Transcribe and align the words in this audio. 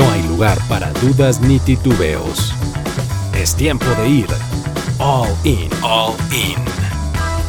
No 0.00 0.10
hay 0.10 0.22
lugar 0.22 0.58
para 0.66 0.90
dudas 0.94 1.42
ni 1.42 1.58
titubeos. 1.58 2.54
Es 3.34 3.54
tiempo 3.54 3.84
de 3.98 4.08
ir 4.08 4.26
all 4.98 5.28
in. 5.44 5.68
All 5.82 6.14
in. 6.32 6.56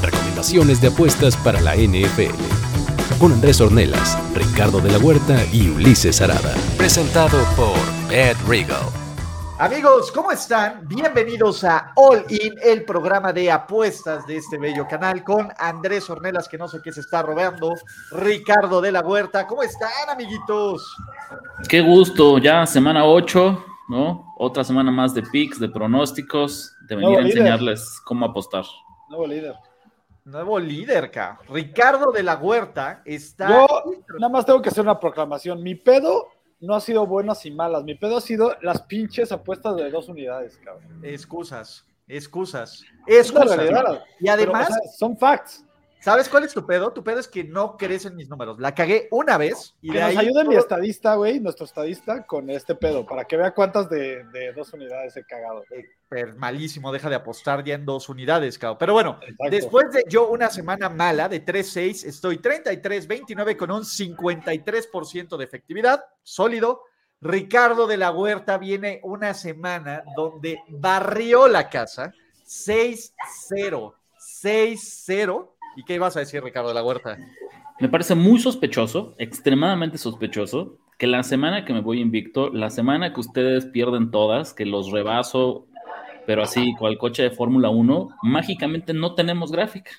Recomendaciones 0.01 0.81
de 0.81 0.89
apuestas 0.89 1.37
para 1.37 1.61
la 1.61 1.77
NFL. 1.77 2.35
Con 3.19 3.31
Andrés 3.31 3.61
Ornelas, 3.61 4.17
Ricardo 4.35 4.81
de 4.81 4.91
la 4.91 4.97
Huerta 4.97 5.45
y 5.53 5.69
Ulises 5.69 6.19
Arada. 6.19 6.53
Presentado 6.75 7.41
por 7.55 7.77
Bad 8.09 8.35
Regal. 8.45 9.00
Amigos, 9.61 10.11
¿cómo 10.11 10.31
están? 10.31 10.87
Bienvenidos 10.87 11.63
a 11.63 11.91
All 11.95 12.25
In, 12.29 12.55
el 12.63 12.83
programa 12.83 13.31
de 13.31 13.51
apuestas 13.51 14.25
de 14.25 14.37
este 14.37 14.57
bello 14.57 14.87
canal 14.87 15.23
con 15.23 15.49
Andrés 15.55 16.09
Ornelas, 16.09 16.49
que 16.49 16.57
no 16.57 16.67
sé 16.67 16.79
qué 16.83 16.91
se 16.91 17.01
está 17.01 17.21
robando, 17.21 17.75
Ricardo 18.09 18.81
de 18.81 18.91
la 18.91 19.01
Huerta. 19.01 19.45
¿Cómo 19.45 19.61
están, 19.61 19.91
amiguitos? 20.09 20.97
Qué 21.69 21.79
gusto, 21.79 22.39
ya 22.39 22.65
semana 22.65 23.05
8, 23.05 23.65
¿no? 23.89 24.33
Otra 24.39 24.63
semana 24.63 24.89
más 24.89 25.13
de 25.13 25.21
picks, 25.21 25.59
de 25.59 25.69
pronósticos, 25.69 26.75
de 26.87 26.95
venir 26.95 27.19
a 27.19 27.21
enseñarles 27.21 28.01
cómo 28.03 28.25
apostar. 28.25 28.65
Nuevo 29.09 29.27
líder. 29.27 29.53
Nuevo 30.25 30.59
líder, 30.59 31.11
ca. 31.11 31.39
Ricardo 31.47 32.11
de 32.11 32.23
la 32.23 32.35
Huerta 32.37 33.03
está. 33.05 33.47
Yo 33.47 33.67
nada 34.17 34.33
más 34.33 34.43
tengo 34.43 34.59
que 34.59 34.69
hacer 34.69 34.81
una 34.81 34.99
proclamación. 34.99 35.61
Mi 35.61 35.75
pedo 35.75 36.29
no 36.61 36.75
ha 36.75 36.79
sido 36.79 37.05
buenas 37.05 37.45
y 37.45 37.51
malas. 37.51 37.83
Mi 37.83 37.95
pedo 37.95 38.17
ha 38.17 38.21
sido 38.21 38.55
las 38.61 38.83
pinches 38.83 39.31
apuestas 39.31 39.75
de 39.75 39.89
dos 39.89 40.07
unidades, 40.07 40.57
cabrón. 40.63 41.01
Excusas, 41.03 41.85
excusas. 42.07 42.83
Excusas. 43.07 43.59
y 44.19 44.29
además. 44.29 44.69
son 44.97 45.17
facts. 45.17 45.65
¿Sabes 46.01 46.29
cuál 46.29 46.43
es 46.43 46.53
tu 46.53 46.65
pedo? 46.65 46.91
Tu 46.91 47.03
pedo 47.03 47.19
es 47.19 47.27
que 47.27 47.43
no 47.43 47.77
crees 47.77 48.05
en 48.05 48.15
mis 48.15 48.27
números. 48.27 48.59
La 48.59 48.73
cagué 48.73 49.07
una 49.11 49.37
vez 49.37 49.75
y 49.83 49.91
que 49.91 49.99
de 49.99 50.05
nos 50.05 50.17
ayude 50.17 50.45
mi 50.45 50.55
estadista, 50.55 51.13
güey, 51.13 51.39
nuestro 51.39 51.65
estadista, 51.65 52.25
con 52.25 52.49
este 52.49 52.73
pedo, 52.73 53.05
para 53.05 53.25
que 53.25 53.37
vea 53.37 53.53
cuántas 53.53 53.87
de, 53.87 54.25
dos 54.55 54.73
unidades 54.73 55.15
he 55.15 55.23
cagado. 55.23 55.63
Eh, 55.69 56.25
malísimo, 56.37 56.91
deja 56.91 57.07
de 57.07 57.15
apostar 57.15 57.63
ya 57.63 57.75
en 57.75 57.85
dos 57.85 58.09
unidades, 58.09 58.57
cabrón. 58.57 58.77
Pero 58.79 58.93
bueno, 58.93 59.19
después 59.51 59.91
de 59.91 60.03
yo 60.09 60.27
una 60.27 60.49
semana 60.49 60.89
mala 60.89 61.29
de 61.29 61.45
3-6, 61.45 62.07
estoy 62.07 62.39
33-29 62.39 63.55
con 63.55 63.69
un 63.69 63.83
53% 63.83 65.37
de 65.37 65.43
efectividad, 65.43 66.03
sólido. 66.23 66.81
Ricardo 67.21 67.85
de 67.85 67.97
la 67.97 68.09
Huerta 68.09 68.57
viene 68.57 69.01
una 69.03 69.35
semana 69.35 70.03
donde 70.15 70.63
barrió 70.67 71.47
la 71.47 71.69
casa, 71.69 72.11
6-0, 72.47 73.93
6-0 74.17 75.50
¿Y 75.75 75.83
qué 75.83 75.95
ibas 75.95 76.15
a 76.15 76.19
decir, 76.19 76.43
Ricardo 76.43 76.69
de 76.69 76.75
la 76.75 76.83
Huerta? 76.83 77.17
Me 77.79 77.89
parece 77.89 78.15
muy 78.15 78.39
sospechoso, 78.39 79.15
extremadamente 79.17 79.97
sospechoso, 79.97 80.77
que 80.97 81.07
la 81.07 81.23
semana 81.23 81.65
que 81.65 81.73
me 81.73 81.81
voy 81.81 81.99
invicto, 81.99 82.49
la 82.49 82.69
semana 82.69 83.13
que 83.13 83.19
ustedes 83.19 83.65
pierden 83.65 84.11
todas, 84.11 84.53
que 84.53 84.65
los 84.65 84.91
rebaso, 84.91 85.65
pero 86.27 86.43
así, 86.43 86.75
cual 86.77 86.97
coche 86.97 87.23
de 87.23 87.31
Fórmula 87.31 87.69
1, 87.69 88.09
mágicamente 88.21 88.93
no 88.93 89.15
tenemos 89.15 89.51
gráfica. 89.51 89.91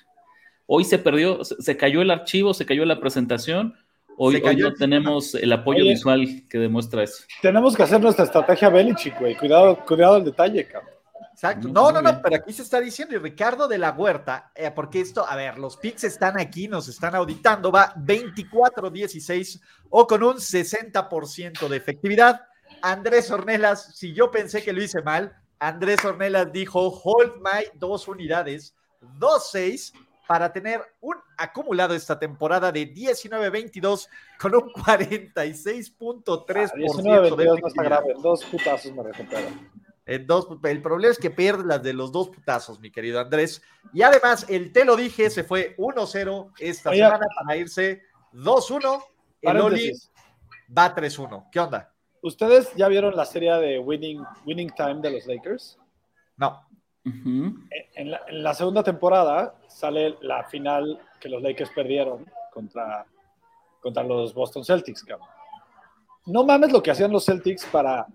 Hoy 0.65 0.85
se 0.85 0.97
perdió, 0.97 1.43
se 1.43 1.75
cayó 1.75 2.01
el 2.01 2.11
archivo, 2.11 2.53
se 2.53 2.65
cayó 2.65 2.85
la 2.85 2.99
presentación, 2.99 3.75
Hoy, 4.17 4.41
no 4.57 4.73
tenemos 4.73 5.33
el 5.35 5.51
apoyo 5.51 5.83
visual 5.83 6.43
que 6.47 6.59
demuestra 6.59 7.03
eso. 7.03 7.23
Tenemos 7.41 7.75
que 7.75 7.83
hacer 7.83 7.99
nuestra 7.99 8.25
estrategia 8.25 8.69
Belichick, 8.69 9.19
güey. 9.19 9.35
Cuidado, 9.35 9.79
cuidado 9.85 10.17
el 10.17 10.25
detalle, 10.25 10.67
cabrón. 10.67 10.92
Exacto. 11.33 11.67
No, 11.67 11.91
no, 11.91 12.01
no, 12.01 12.21
pero 12.21 12.35
aquí 12.35 12.53
se 12.53 12.61
está 12.61 12.79
diciendo, 12.79 13.15
y 13.15 13.17
Ricardo 13.17 13.67
de 13.67 13.79
la 13.79 13.91
Huerta, 13.91 14.51
eh, 14.53 14.69
porque 14.69 15.01
esto, 15.01 15.27
a 15.27 15.35
ver, 15.35 15.57
los 15.57 15.77
picks 15.77 16.03
están 16.03 16.39
aquí, 16.39 16.67
nos 16.67 16.87
están 16.87 17.15
auditando, 17.15 17.71
va 17.71 17.95
24-16 17.95 19.59
o 19.89 20.05
con 20.05 20.21
un 20.23 20.35
60% 20.35 21.67
de 21.67 21.77
efectividad. 21.77 22.41
Andrés 22.83 23.31
Ornelas, 23.31 23.95
si 23.95 24.13
yo 24.13 24.29
pensé 24.29 24.63
que 24.63 24.73
lo 24.73 24.83
hice 24.83 25.01
mal, 25.01 25.35
Andrés 25.57 26.05
Ornelas 26.05 26.51
dijo, 26.51 27.01
hold 27.03 27.37
my 27.37 27.65
dos 27.73 28.07
unidades, 28.07 28.75
2-6, 29.17 29.91
para 30.27 30.53
tener 30.53 30.81
un 31.01 31.15
acumulado 31.35 31.95
esta 31.95 32.19
temporada 32.19 32.71
de 32.71 32.93
19-22 32.93 34.07
con 34.39 34.53
un 34.53 34.71
46.3% 34.71 37.11
ah, 37.11 37.21
de 37.35 37.45
efectividad. 37.45 38.03
No 38.15 38.21
dos 38.21 38.45
putazos 38.45 38.93
me 38.93 39.01
recupero 39.01 39.49
dos, 40.25 40.47
el 40.63 40.81
problema 40.81 41.11
es 41.11 41.17
que 41.17 41.31
pierde 41.31 41.63
las 41.65 41.81
de 41.81 41.93
los 41.93 42.11
dos 42.11 42.29
putazos, 42.29 42.79
mi 42.79 42.91
querido 42.91 43.19
Andrés. 43.19 43.61
Y 43.93 44.01
además, 44.01 44.45
el 44.49 44.71
te 44.73 44.83
lo 44.85 44.95
dije, 44.95 45.29
se 45.29 45.43
fue 45.43 45.75
1-0 45.77 46.51
esta 46.59 46.91
semana 46.91 47.25
para 47.39 47.57
irse 47.57 48.01
2-1. 48.33 49.03
El 49.41 49.57
Oli 49.61 49.91
va 50.77 50.93
3-1. 50.93 51.49
¿Qué 51.51 51.59
onda? 51.59 51.93
¿Ustedes 52.21 52.73
ya 52.75 52.87
vieron 52.87 53.15
la 53.15 53.25
serie 53.25 53.53
de 53.55 53.79
Winning, 53.79 54.23
Winning 54.45 54.71
Time 54.75 55.01
de 55.01 55.11
los 55.11 55.25
Lakers? 55.25 55.77
No. 56.37 56.65
en, 57.03 58.11
la, 58.11 58.53
segunda 58.53 58.81
temporada 58.83 59.55
sale 59.67 60.17
la 60.21 60.43
final 60.45 61.01
que 61.19 61.27
los 61.27 61.41
Lakers 61.41 61.69
perdieron 61.71 62.25
contra, 62.51 63.05
contra 63.81 64.03
los 64.03 64.33
Boston 64.33 64.63
Celtics, 64.63 65.05
No 66.25 66.45
mames 66.45 66.71
lo 66.71 66.81
que 66.81 66.91
hacían 66.91 67.11
los 67.11 67.25
Celtics 67.25 67.65
para 67.65 68.07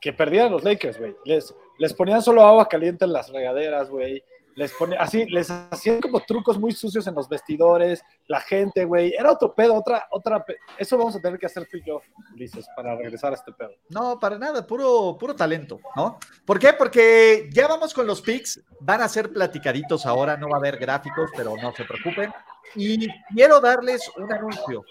que 0.00 0.12
perdieran 0.12 0.50
los 0.50 0.64
Lakers, 0.64 0.98
güey. 0.98 1.14
Les, 1.24 1.54
les 1.78 1.94
ponían 1.94 2.22
solo 2.22 2.42
agua 2.42 2.68
caliente 2.68 3.04
en 3.04 3.12
las 3.12 3.30
regaderas, 3.30 3.90
güey. 3.90 4.22
Les 4.56 4.72
ponían, 4.72 5.00
así, 5.00 5.26
les 5.26 5.48
hacían 5.50 6.00
como 6.00 6.20
trucos 6.20 6.58
muy 6.58 6.72
sucios 6.72 7.06
en 7.06 7.14
los 7.14 7.28
vestidores, 7.28 8.02
la 8.26 8.40
gente, 8.40 8.84
güey. 8.84 9.14
Era 9.14 9.32
otro 9.32 9.54
pedo, 9.54 9.74
otra, 9.74 10.08
otra. 10.10 10.44
Eso 10.76 10.98
vamos 10.98 11.14
a 11.14 11.20
tener 11.20 11.38
que 11.38 11.46
hacer 11.46 11.68
tú 11.70 11.76
y 11.76 11.84
yo, 11.84 12.00
Ulises, 12.34 12.66
para 12.74 12.96
regresar 12.96 13.32
a 13.32 13.36
este 13.36 13.52
pedo. 13.52 13.72
No, 13.90 14.18
para 14.18 14.38
nada, 14.38 14.66
puro, 14.66 15.16
puro 15.18 15.36
talento, 15.36 15.78
¿no? 15.94 16.18
¿Por 16.44 16.58
qué? 16.58 16.72
Porque 16.72 17.48
ya 17.52 17.68
vamos 17.68 17.94
con 17.94 18.06
los 18.06 18.20
picks, 18.22 18.60
van 18.80 19.02
a 19.02 19.08
ser 19.08 19.32
platicaditos 19.32 20.04
ahora, 20.04 20.36
no 20.36 20.48
va 20.48 20.56
a 20.56 20.60
haber 20.60 20.78
gráficos, 20.78 21.30
pero 21.36 21.54
no 21.56 21.72
se 21.72 21.84
preocupen. 21.84 22.32
Y 22.74 23.08
quiero 23.34 23.60
darles 23.60 24.10
un 24.16 24.32
anuncio. 24.32 24.84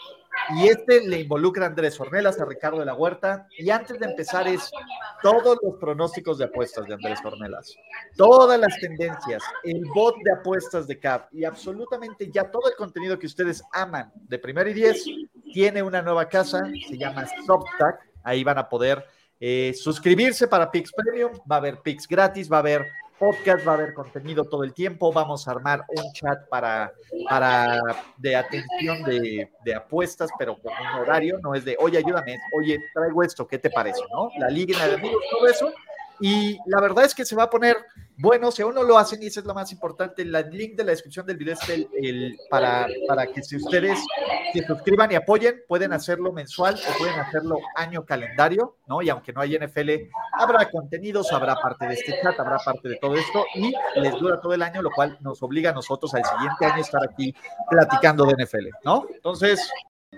Y 0.55 0.67
este 0.67 1.01
le 1.07 1.21
involucra 1.21 1.65
a 1.65 1.69
Andrés 1.69 1.99
Ornelas, 1.99 2.39
a 2.39 2.45
Ricardo 2.45 2.79
de 2.79 2.85
la 2.85 2.95
Huerta. 2.95 3.47
Y 3.57 3.69
antes 3.69 3.99
de 3.99 4.05
empezar 4.05 4.47
es 4.47 4.71
todos 5.21 5.57
los 5.61 5.75
pronósticos 5.79 6.37
de 6.37 6.45
apuestas 6.45 6.85
de 6.87 6.93
Andrés 6.93 7.19
Ornelas, 7.23 7.75
todas 8.15 8.59
las 8.59 8.77
tendencias, 8.79 9.43
el 9.63 9.85
bot 9.93 10.15
de 10.23 10.31
apuestas 10.31 10.87
de 10.87 10.99
CAP 10.99 11.33
y 11.33 11.43
absolutamente 11.43 12.29
ya 12.31 12.49
todo 12.49 12.69
el 12.69 12.75
contenido 12.75 13.19
que 13.19 13.27
ustedes 13.27 13.61
aman 13.73 14.11
de 14.15 14.39
Primero 14.39 14.69
y 14.69 14.73
Diez 14.73 15.05
tiene 15.53 15.83
una 15.83 16.01
nueva 16.01 16.27
casa, 16.27 16.63
se 16.87 16.97
llama 16.97 17.25
Substack. 17.45 18.07
Ahí 18.23 18.43
van 18.43 18.57
a 18.57 18.67
poder 18.67 19.05
eh, 19.39 19.73
suscribirse 19.75 20.47
para 20.47 20.69
Pix 20.69 20.91
Premium, 20.91 21.31
va 21.49 21.55
a 21.55 21.59
haber 21.59 21.79
Pix 21.81 22.07
gratis, 22.07 22.51
va 22.51 22.57
a 22.57 22.59
haber 22.59 22.87
podcast, 23.19 23.67
va 23.67 23.73
a 23.73 23.75
haber 23.75 23.93
contenido 23.93 24.45
todo 24.45 24.63
el 24.63 24.73
tiempo, 24.73 25.11
vamos 25.11 25.47
a 25.47 25.51
armar 25.51 25.83
un 25.89 26.11
chat 26.13 26.47
para, 26.49 26.93
para 27.29 27.79
de 28.17 28.35
atención 28.35 29.03
de, 29.03 29.49
apuestas, 29.75 30.29
pero 30.39 30.57
con 30.59 30.71
un 30.71 31.01
horario, 31.01 31.37
no 31.43 31.53
es 31.53 31.63
de, 31.65 31.75
oye, 31.79 31.97
ayúdame, 31.97 32.37
oye, 32.57 32.79
traigo 32.93 33.21
esto, 33.21 33.45
¿qué 33.45 33.59
te 33.59 33.69
parece? 33.69 34.01
¿No? 34.11 34.29
La 34.39 34.49
liga 34.49 34.87
de 34.87 34.95
amigos, 34.95 35.21
todo 35.29 35.47
eso, 35.47 35.71
y 36.19 36.57
la 36.65 36.81
verdad 36.81 37.05
es 37.05 37.15
que 37.15 37.25
se 37.25 37.35
va 37.35 37.43
a 37.43 37.49
poner 37.49 37.77
bueno, 38.21 38.51
si 38.51 38.61
aún 38.61 38.75
no 38.75 38.83
lo 38.83 38.97
hacen, 38.97 39.23
y 39.23 39.27
eso 39.27 39.39
es 39.39 39.45
lo 39.45 39.53
más 39.53 39.71
importante, 39.71 40.23
el 40.23 40.33
link 40.51 40.75
de 40.75 40.83
la 40.83 40.91
descripción 40.91 41.25
del 41.25 41.37
video 41.37 41.53
es 41.53 41.69
el, 41.69 42.37
para, 42.49 42.85
para 43.07 43.25
que 43.27 43.41
si 43.41 43.55
ustedes 43.55 43.97
se 44.51 44.65
suscriban 44.65 45.09
y 45.09 45.15
apoyen, 45.15 45.61
pueden 45.69 45.93
hacerlo 45.93 46.33
mensual 46.33 46.75
o 46.75 46.97
pueden 46.97 47.17
hacerlo 47.17 47.59
año 47.77 48.03
calendario, 48.05 48.75
¿no? 48.87 49.01
Y 49.01 49.09
aunque 49.09 49.31
no 49.31 49.39
hay 49.39 49.57
NFL, 49.57 49.89
habrá 50.33 50.69
contenidos, 50.69 51.31
habrá 51.31 51.55
parte 51.55 51.87
de 51.87 51.93
este 51.93 52.19
chat, 52.21 52.37
habrá 52.37 52.57
parte 52.57 52.89
de 52.89 52.97
todo 52.97 53.15
esto 53.15 53.45
y 53.55 53.73
les 53.95 54.11
dura 54.19 54.41
todo 54.41 54.53
el 54.53 54.63
año, 54.63 54.81
lo 54.81 54.91
cual 54.91 55.17
nos 55.21 55.41
obliga 55.41 55.69
a 55.69 55.73
nosotros 55.73 56.13
al 56.13 56.25
siguiente 56.25 56.65
año 56.65 56.81
estar 56.81 57.01
aquí 57.09 57.33
platicando 57.69 58.25
de 58.25 58.43
NFL, 58.43 58.67
¿no? 58.83 59.05
Entonces, 59.13 59.71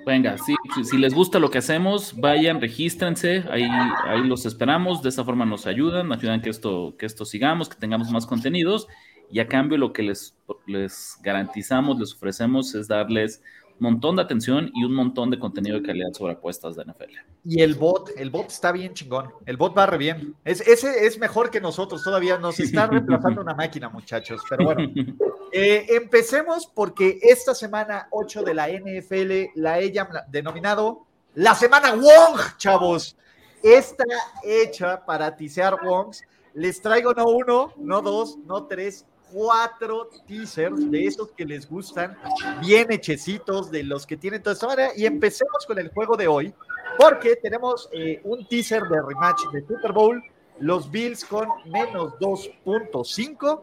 Venga, 0.05 0.35
si, 0.37 0.97
les 0.97 1.13
gusta 1.13 1.37
lo 1.37 1.51
que 1.51 1.59
hacemos, 1.59 2.19
vayan, 2.19 2.59
regístrense, 2.59 3.43
ahí, 3.51 3.67
ahí 4.05 4.23
los 4.23 4.45
esperamos, 4.45 5.03
de 5.03 5.09
esa 5.09 5.23
forma 5.23 5.45
nos 5.45 5.67
ayudan, 5.67 6.11
ayudan 6.11 6.41
que 6.41 6.49
esto, 6.49 6.95
que 6.97 7.05
esto 7.05 7.23
sigamos, 7.23 7.69
que 7.69 7.75
tengamos 7.75 8.09
más 8.09 8.25
contenidos 8.25 8.87
y 9.29 9.39
a 9.39 9.47
cambio 9.47 9.77
lo 9.77 9.93
que 9.93 10.03
les, 10.03 10.35
les 10.65 11.17
garantizamos, 11.21 11.99
les 11.99 12.13
ofrecemos 12.13 12.73
es 12.73 12.87
darles 12.87 13.43
montón 13.81 14.15
de 14.15 14.21
atención 14.21 14.71
y 14.73 14.83
un 14.83 14.93
montón 14.93 15.29
de 15.29 15.39
contenido 15.39 15.79
de 15.79 15.85
calidad 15.85 16.13
sobre 16.13 16.33
apuestas 16.33 16.75
de 16.75 16.85
NFL. 16.85 17.13
Y 17.43 17.61
el 17.61 17.75
bot, 17.75 18.11
el 18.17 18.29
bot 18.29 18.47
está 18.49 18.71
bien 18.71 18.93
chingón. 18.93 19.31
El 19.45 19.57
bot 19.57 19.77
va 19.77 19.85
re 19.85 19.97
bien. 19.97 20.35
Es, 20.45 20.61
ese 20.61 21.05
es 21.05 21.17
mejor 21.17 21.49
que 21.49 21.59
nosotros 21.59 22.03
todavía. 22.03 22.37
Nos 22.37 22.59
está 22.61 22.87
reemplazando 22.87 23.41
una 23.41 23.55
máquina, 23.55 23.89
muchachos. 23.89 24.41
Pero 24.49 24.65
bueno, 24.65 24.81
eh, 25.51 25.85
empecemos 25.89 26.69
porque 26.73 27.19
esta 27.21 27.53
semana 27.53 28.07
8 28.11 28.43
de 28.43 28.53
la 28.53 28.67
NFL 28.69 29.59
la 29.59 29.79
he 29.79 29.91
denominado 30.29 31.05
la 31.35 31.55
semana 31.55 31.93
Wong, 31.93 32.57
chavos. 32.57 33.15
Está 33.63 34.03
hecha 34.43 35.05
para 35.05 35.35
tisear 35.35 35.77
Wongs. 35.83 36.23
Les 36.53 36.81
traigo 36.81 37.13
no 37.13 37.25
uno, 37.25 37.73
no 37.77 38.01
dos, 38.01 38.37
no 38.45 38.65
tres, 38.65 39.05
cuatro 39.31 40.09
teasers 40.27 40.89
de 40.91 41.05
esos 41.05 41.31
que 41.31 41.45
les 41.45 41.69
gustan, 41.69 42.17
bien 42.61 42.91
hechecitos, 42.91 43.71
de 43.71 43.83
los 43.83 44.05
que 44.05 44.17
tienen 44.17 44.41
toda 44.41 44.53
esta 44.53 44.67
manera. 44.67 44.91
Y 44.95 45.05
empecemos 45.05 45.65
con 45.65 45.79
el 45.79 45.89
juego 45.89 46.15
de 46.17 46.27
hoy, 46.27 46.53
porque 46.97 47.35
tenemos 47.35 47.89
eh, 47.91 48.21
un 48.23 48.47
teaser 48.47 48.83
de 48.83 49.01
rematch 49.01 49.41
de 49.53 49.61
Super 49.65 49.91
Bowl, 49.91 50.21
los 50.59 50.89
Bills 50.91 51.25
con 51.25 51.47
menos 51.65 52.13
2.5 52.19 53.61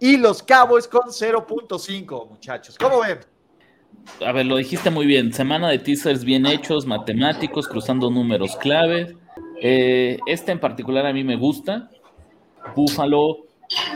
y 0.00 0.16
los 0.16 0.42
Cowboys 0.42 0.86
con 0.86 1.08
0.5, 1.08 2.28
muchachos. 2.28 2.76
¿Cómo 2.78 3.00
ven? 3.00 3.18
A 4.24 4.32
ver, 4.32 4.46
lo 4.46 4.56
dijiste 4.56 4.90
muy 4.90 5.06
bien. 5.06 5.32
Semana 5.32 5.68
de 5.68 5.78
teasers 5.78 6.24
bien 6.24 6.46
hechos, 6.46 6.86
matemáticos, 6.86 7.68
cruzando 7.68 8.10
números 8.10 8.56
clave. 8.56 9.16
Eh, 9.60 10.18
este 10.26 10.52
en 10.52 10.60
particular 10.60 11.06
a 11.06 11.12
mí 11.12 11.24
me 11.24 11.36
gusta. 11.36 11.90
Buffalo 12.74 13.47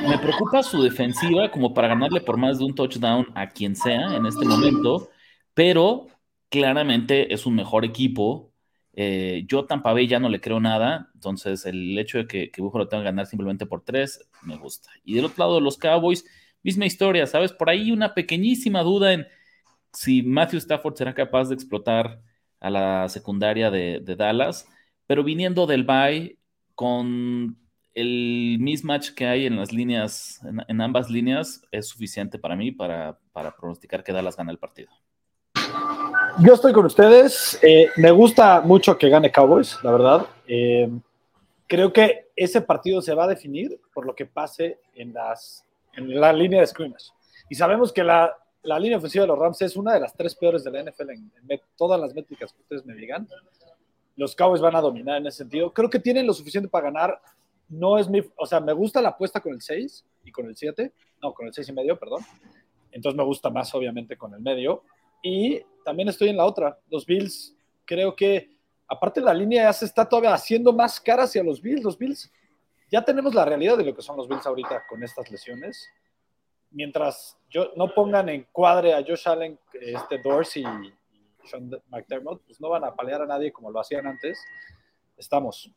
me 0.07 0.19
preocupa 0.19 0.63
su 0.63 0.83
defensiva 0.83 1.51
como 1.51 1.73
para 1.73 1.89
ganarle 1.89 2.21
por 2.21 2.37
más 2.37 2.59
de 2.59 2.65
un 2.65 2.75
touchdown 2.75 3.27
a 3.35 3.49
quien 3.49 3.77
sea 3.77 4.15
en 4.17 4.27
este 4.27 4.45
momento, 4.45 5.11
pero 5.55 6.07
claramente 6.49 7.33
es 7.33 7.47
un 7.47 7.55
mejor 7.55 7.85
equipo. 7.85 8.53
Eh, 8.95 9.45
yo 9.47 9.65
Tampa 9.65 9.93
Bay 9.93 10.07
ya 10.07 10.19
no 10.19 10.29
le 10.29 10.41
creo 10.41 10.61
nada, 10.61 11.11
entonces 11.15 11.65
el 11.65 11.99
hecho 11.99 12.19
de 12.19 12.27
que, 12.27 12.51
que 12.51 12.61
lo 12.61 12.89
tenga 12.89 13.03
que 13.03 13.07
ganar 13.07 13.27
simplemente 13.27 13.65
por 13.65 13.83
tres 13.83 14.29
me 14.43 14.57
gusta. 14.57 14.91
Y 15.05 15.15
del 15.15 15.25
otro 15.25 15.45
lado 15.45 15.55
de 15.55 15.63
los 15.63 15.79
Cowboys, 15.79 16.25
misma 16.63 16.87
historia, 16.87 17.27
¿sabes? 17.27 17.53
Por 17.53 17.71
ahí 17.71 17.91
una 17.91 18.15
pequeñísima 18.15 18.83
duda 18.83 19.15
en 19.15 19.27
si 19.93 20.23
Matthew 20.23 20.59
Stafford 20.59 20.97
será 20.97 21.15
capaz 21.15 21.49
de 21.49 21.55
explotar 21.55 22.21
a 22.61 22.71
la 22.71 23.09
secundaria 23.09 23.71
de, 23.71 24.01
de 24.01 24.17
Dallas, 24.17 24.69
pero 25.07 25.25
viniendo 25.25 25.67
del 25.67 25.85
bye 25.85 26.39
con 26.75 27.62
el 27.95 28.57
mismatch 28.61 29.11
que 29.11 29.27
hay 29.27 29.47
en 29.47 29.57
las 29.57 29.73
líneas, 29.73 30.41
en, 30.69 30.81
ambas 30.81 31.11
líneas, 31.11 31.63
es 31.71 31.89
suficiente 31.89 32.39
para 32.39 32.57
mí 32.57 32.73
para, 32.73 33.19
pronosticar 33.59 34.03
que 34.03 34.13
Dallas 34.13 34.37
gana 34.37 34.51
el 34.51 34.59
partido. 34.59 34.91
Yo 36.41 36.55
estoy 36.55 36.73
con 36.73 36.87
ustedes. 36.87 37.59
Eh, 37.63 37.89
me 37.97 38.11
gusta 38.11 38.63
mucho 38.63 38.97
que 38.97 39.11
gane 39.11 39.31
Cowboys, 39.31 39.79
la 39.83 39.93
verdad. 39.93 40.27
Eh, 40.47 40.91
creo 41.67 41.93
que 41.93 42.31
ese 42.35 42.63
partido 42.63 43.03
se 43.03 43.15
va 43.15 43.25
a 43.25 43.29
definir 43.29 43.79
por 43.93 44.07
lo 44.07 44.15
que 44.15 44.25
pase 44.25 44.81
en, 44.95 45.13
las, 45.13 45.67
en 45.95 46.19
la 46.19 46.33
línea 46.33 46.61
de 46.61 46.67
scrimmage. 46.67 47.11
Y 47.51 47.55
sabemos 47.55 47.93
que 47.93 48.03
la, 48.03 48.35
línea 48.63 48.97
ofensiva 48.97 49.23
de 49.23 49.29
los 49.29 49.39
Rams 49.39 49.61
es 49.61 49.77
una 49.77 49.93
de 49.93 50.01
las 50.01 50.15
tres 50.15 50.35
peores 50.35 50.65
de 50.65 50.71
la 50.71 50.83
NFL 50.83 51.11
en, 51.11 51.31
en 51.49 51.61
todas 51.77 52.01
las 52.01 52.15
métricas 52.15 52.53
que 52.53 52.63
ustedes 52.63 52.87
me 52.87 52.95
digan. 52.95 53.29
Los 54.17 54.35
Cowboys 54.35 54.63
van 54.63 54.77
a 54.77 54.81
dominar 54.81 55.19
en 55.19 55.27
ese 55.27 55.39
sentido. 55.39 55.73
Creo 55.73 55.91
que 55.91 55.99
tienen 55.99 56.27
lo 56.27 56.33
suficiente 56.33 56.69
para 56.69 56.85
ganar 56.85 57.21
no 57.73 57.97
es 57.99 58.09
mi, 58.09 58.21
o 58.37 58.47
sea, 58.47 58.61
me 58.61 58.75
gusta 58.75 59.01
la 59.01 59.11
apuesta 59.11 59.41
con 59.41 59.55
el 59.55 59.63
6 59.63 60.05
y 60.25 60.31
con 60.31 60.47
el 60.47 60.55
7, 60.55 60.93
no, 61.23 61.33
con 61.33 61.47
el 61.47 61.55
6 61.55 61.71
y 61.71 61.73
medio, 61.73 61.99
perdón. 61.99 62.23
Entonces 62.91 63.17
me 63.17 63.25
gusta 63.25 63.49
más, 63.49 63.75
obviamente, 63.75 64.19
con 64.19 64.35
el 64.35 64.41
medio. 64.41 64.85
Y 65.23 65.59
también 65.83 66.09
estoy 66.11 66.29
en 66.29 66.37
la 66.37 66.45
otra. 66.45 66.79
Los 66.91 67.07
Bills, 67.07 67.57
creo 67.87 68.15
que, 68.15 68.51
aparte 68.87 69.23
la 69.23 69.33
línea 69.33 69.65
ya 69.65 69.73
se 69.73 69.87
está 69.87 70.07
todavía 70.07 70.35
haciendo 70.35 70.73
más 70.75 71.01
cara 71.01 71.23
hacia 71.23 71.43
los 71.43 71.63
Bills. 71.63 71.83
Los 71.83 71.97
Bills, 71.97 72.31
ya 72.91 73.03
tenemos 73.03 73.35
la 73.35 73.47
realidad 73.47 73.79
de 73.79 73.85
lo 73.85 73.95
que 73.95 74.03
son 74.03 74.19
los 74.19 74.29
Bills 74.29 74.47
ahorita 74.47 74.85
con 74.87 75.03
estas 75.03 75.31
lesiones. 75.31 75.89
Mientras 76.71 77.39
yo, 77.49 77.71
no 77.75 77.95
pongan 77.95 78.29
en 78.29 78.47
cuadre 78.53 78.93
a 78.93 79.03
Josh 79.03 79.27
Allen, 79.27 79.59
este 79.73 80.19
Dorsey 80.19 80.63
y 80.63 81.49
Sean 81.49 81.71
McDermott, 81.89 82.43
pues 82.45 82.61
no 82.61 82.69
van 82.69 82.85
a 82.85 82.95
palear 82.95 83.23
a 83.23 83.27
nadie 83.27 83.51
como 83.51 83.71
lo 83.71 83.81
hacían 83.81 84.07
antes. 84.07 84.39
Estamos. 85.17 85.73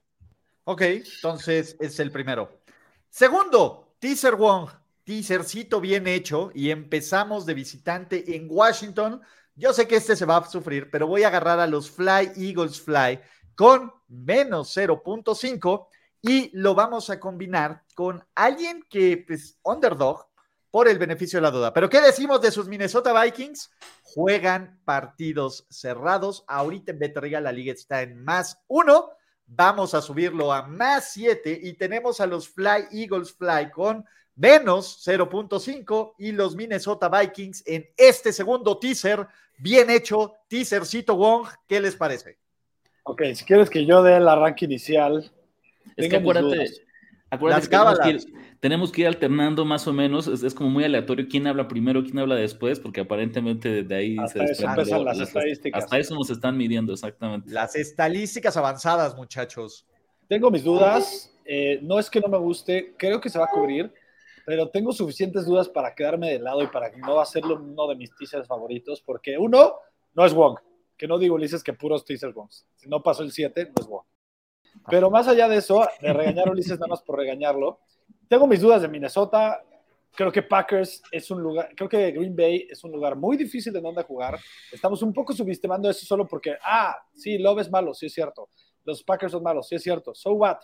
Ok, 0.68 0.82
entonces 0.82 1.78
es 1.80 2.00
el 2.00 2.12
primero. 2.12 2.62
Segundo, 3.08 3.96
teaser 4.00 4.36
Wong, 4.36 4.68
teasercito 5.04 5.80
bien 5.80 6.08
hecho 6.08 6.50
y 6.56 6.72
empezamos 6.72 7.46
de 7.46 7.54
visitante 7.54 8.36
en 8.36 8.48
Washington. 8.50 9.22
Yo 9.54 9.74
sé 9.74 9.88
que 9.88 9.98
este 9.98 10.16
se 10.16 10.26
va 10.26 10.38
a 10.38 10.50
sufrir, 10.50 10.90
pero 10.90 11.06
voy 11.06 11.22
a 11.22 11.28
agarrar 11.28 11.60
a 11.60 11.68
los 11.68 11.92
Fly 11.92 12.32
Eagles 12.36 12.82
Fly 12.82 13.20
con 13.54 13.94
menos 14.08 14.76
0.5 14.76 15.88
y 16.24 16.50
lo 16.58 16.74
vamos 16.74 17.12
a 17.12 17.20
combinar 17.20 17.84
con 17.94 18.26
alguien 18.34 18.84
que, 18.90 19.24
pues, 19.28 19.60
underdog 19.62 20.26
por 20.72 20.88
el 20.88 20.98
beneficio 20.98 21.38
de 21.38 21.44
la 21.44 21.52
duda. 21.52 21.74
Pero 21.74 21.92
¿qué 21.92 22.02
decimos 22.02 22.42
de 22.42 22.50
sus 22.50 22.68
Minnesota 22.68 23.22
Vikings? 23.22 23.70
Juegan 24.02 24.82
partidos 24.84 25.68
cerrados. 25.70 26.44
Ahorita 26.48 26.92
en 26.92 26.98
Beterriga 26.98 27.40
la 27.40 27.52
liga 27.52 27.72
está 27.72 28.02
en 28.02 28.24
más 28.26 28.58
uno 28.68 29.12
vamos 29.48 29.94
a 29.94 30.02
subirlo 30.02 30.52
a 30.52 30.64
más 30.64 31.12
7 31.12 31.60
y 31.64 31.74
tenemos 31.74 32.20
a 32.20 32.26
los 32.26 32.50
Fly 32.50 32.88
Eagles 32.92 33.34
Fly 33.34 33.72
con 33.72 34.06
menos 34.36 35.06
0.5 35.06 36.14
y 36.18 36.32
los 36.32 36.56
Minnesota 36.56 37.10
Vikings 37.10 37.64
en 37.66 37.88
este 37.96 38.34
segundo 38.34 38.78
teaser, 38.78 39.28
bien 39.58 39.90
hecho, 39.90 40.34
teasercito 40.48 41.16
Wong, 41.16 41.48
¿qué 41.68 41.80
les 41.80 41.96
parece? 41.96 42.38
Ok, 43.04 43.22
si 43.34 43.46
quieres 43.46 43.70
que 43.70 43.86
yo 43.86 44.04
dé 44.04 44.18
el 44.18 44.28
arranque 44.28 44.66
inicial. 44.66 45.32
Es 45.96 46.10
que 46.10 46.18
acuérdate, 46.18 46.85
acuérdate 47.36 47.70
que 47.70 48.18
tenemos, 48.60 48.92
que 48.92 49.02
ir, 49.02 49.08
alternando 49.08 49.64
más 49.64 49.88
o 49.88 49.94
menos, 49.94 50.28
es, 50.28 50.54
como 50.54 50.70
muy 50.70 50.84
aleatorio 50.84 51.28
quién 51.30 51.46
habla 51.48 51.68
primero, 51.68 52.04
quién 52.04 52.18
habla 52.20 52.36
después, 52.36 52.80
porque 52.80 53.02
aparentemente 53.02 53.84
de 53.84 53.96
ahí 53.96 54.18
se 54.28 54.40
desprende. 54.40 55.04
las, 55.04 55.20
estadísticas. 55.20 55.84
Hasta 55.84 55.98
eso 56.00 56.16
nos 56.16 56.30
están 56.30 56.58
midiendo, 56.58 56.94
exactamente. 56.94 57.52
Las 57.52 57.76
estadísticas 57.76 58.58
avanzadas, 58.58 59.16
muchachos. 59.16 59.86
Tengo 60.28 60.50
mis 60.50 60.64
dudas, 60.64 61.32
eh, 61.46 61.80
no 61.84 62.00
es 62.00 62.10
que 62.10 62.20
no 62.20 62.28
me 62.28 62.38
guste, 62.38 62.96
creo 62.98 63.22
que 63.22 63.30
se 63.30 63.38
va 63.38 63.46
a 63.46 63.50
cubrir, 63.50 63.94
pero 64.46 64.70
tengo 64.70 64.92
suficientes 64.92 65.46
dudas 65.46 65.70
para 65.70 65.94
quedarme 65.94 66.32
de 66.32 66.40
lado 66.40 66.64
y 66.64 66.68
para 66.68 66.92
que 66.92 66.98
no 66.98 67.20
hacerlo 67.20 67.56
uno 67.62 67.88
de 67.88 67.96
mis 67.96 68.16
teasers 68.16 68.48
favoritos, 68.48 69.02
porque 69.02 69.38
uno, 69.38 69.76
no 70.14 70.26
es 70.26 70.34
Wong, 70.34 70.58
que 70.98 71.08
no 71.08 71.18
digo 71.18 71.36
Ulises 71.36 71.64
que 71.64 71.74
puros 71.74 72.06
teasers 72.06 72.36
Wongs. 72.36 72.66
Si 72.76 72.90
no 72.90 73.04
pasó 73.04 73.24
el 73.24 73.32
7, 73.32 73.66
no 73.66 73.74
es 73.82 73.88
Wong. 73.88 74.06
Pero 74.90 75.10
más 75.10 75.28
allá 75.28 75.48
de 75.48 75.58
eso, 75.58 75.88
de 76.02 76.14
regañar 76.14 76.48
a 76.48 76.52
Ulises 76.52 76.80
nada 76.80 76.88
más 76.88 77.02
por 77.02 77.18
regañarlo, 77.18 77.80
tengo 78.28 78.48
mis 78.48 78.62
dudas 78.62 78.82
de 78.82 78.88
Minnesota. 78.88 79.64
Creo 80.12 80.32
que 80.32 80.44
Packers 80.44 81.02
es 81.12 81.30
un 81.30 81.42
lugar, 81.42 81.70
creo 81.76 81.90
que 81.90 82.12
Green 82.12 82.36
Bay 82.36 82.68
es 82.70 82.84
un 82.84 82.92
lugar 82.92 83.16
muy 83.16 83.36
difícil 83.36 83.74
de 83.74 83.82
donde 83.82 84.04
jugar. 84.04 84.40
Estamos 84.72 85.02
un 85.02 85.12
poco 85.12 85.34
subestimando 85.34 85.90
eso 85.90 86.06
solo 86.06 86.26
porque, 86.26 86.56
ah, 86.64 86.98
sí, 87.14 87.38
Love 87.38 87.62
es 87.62 87.72
malo, 87.72 87.94
sí 87.94 88.06
es 88.06 88.14
cierto. 88.14 88.50
Los 88.86 89.04
Packers 89.04 89.34
son 89.34 89.44
malos, 89.44 89.68
sí 89.68 89.76
es 89.76 89.84
cierto. 89.84 90.16
So 90.16 90.34
what? 90.34 90.60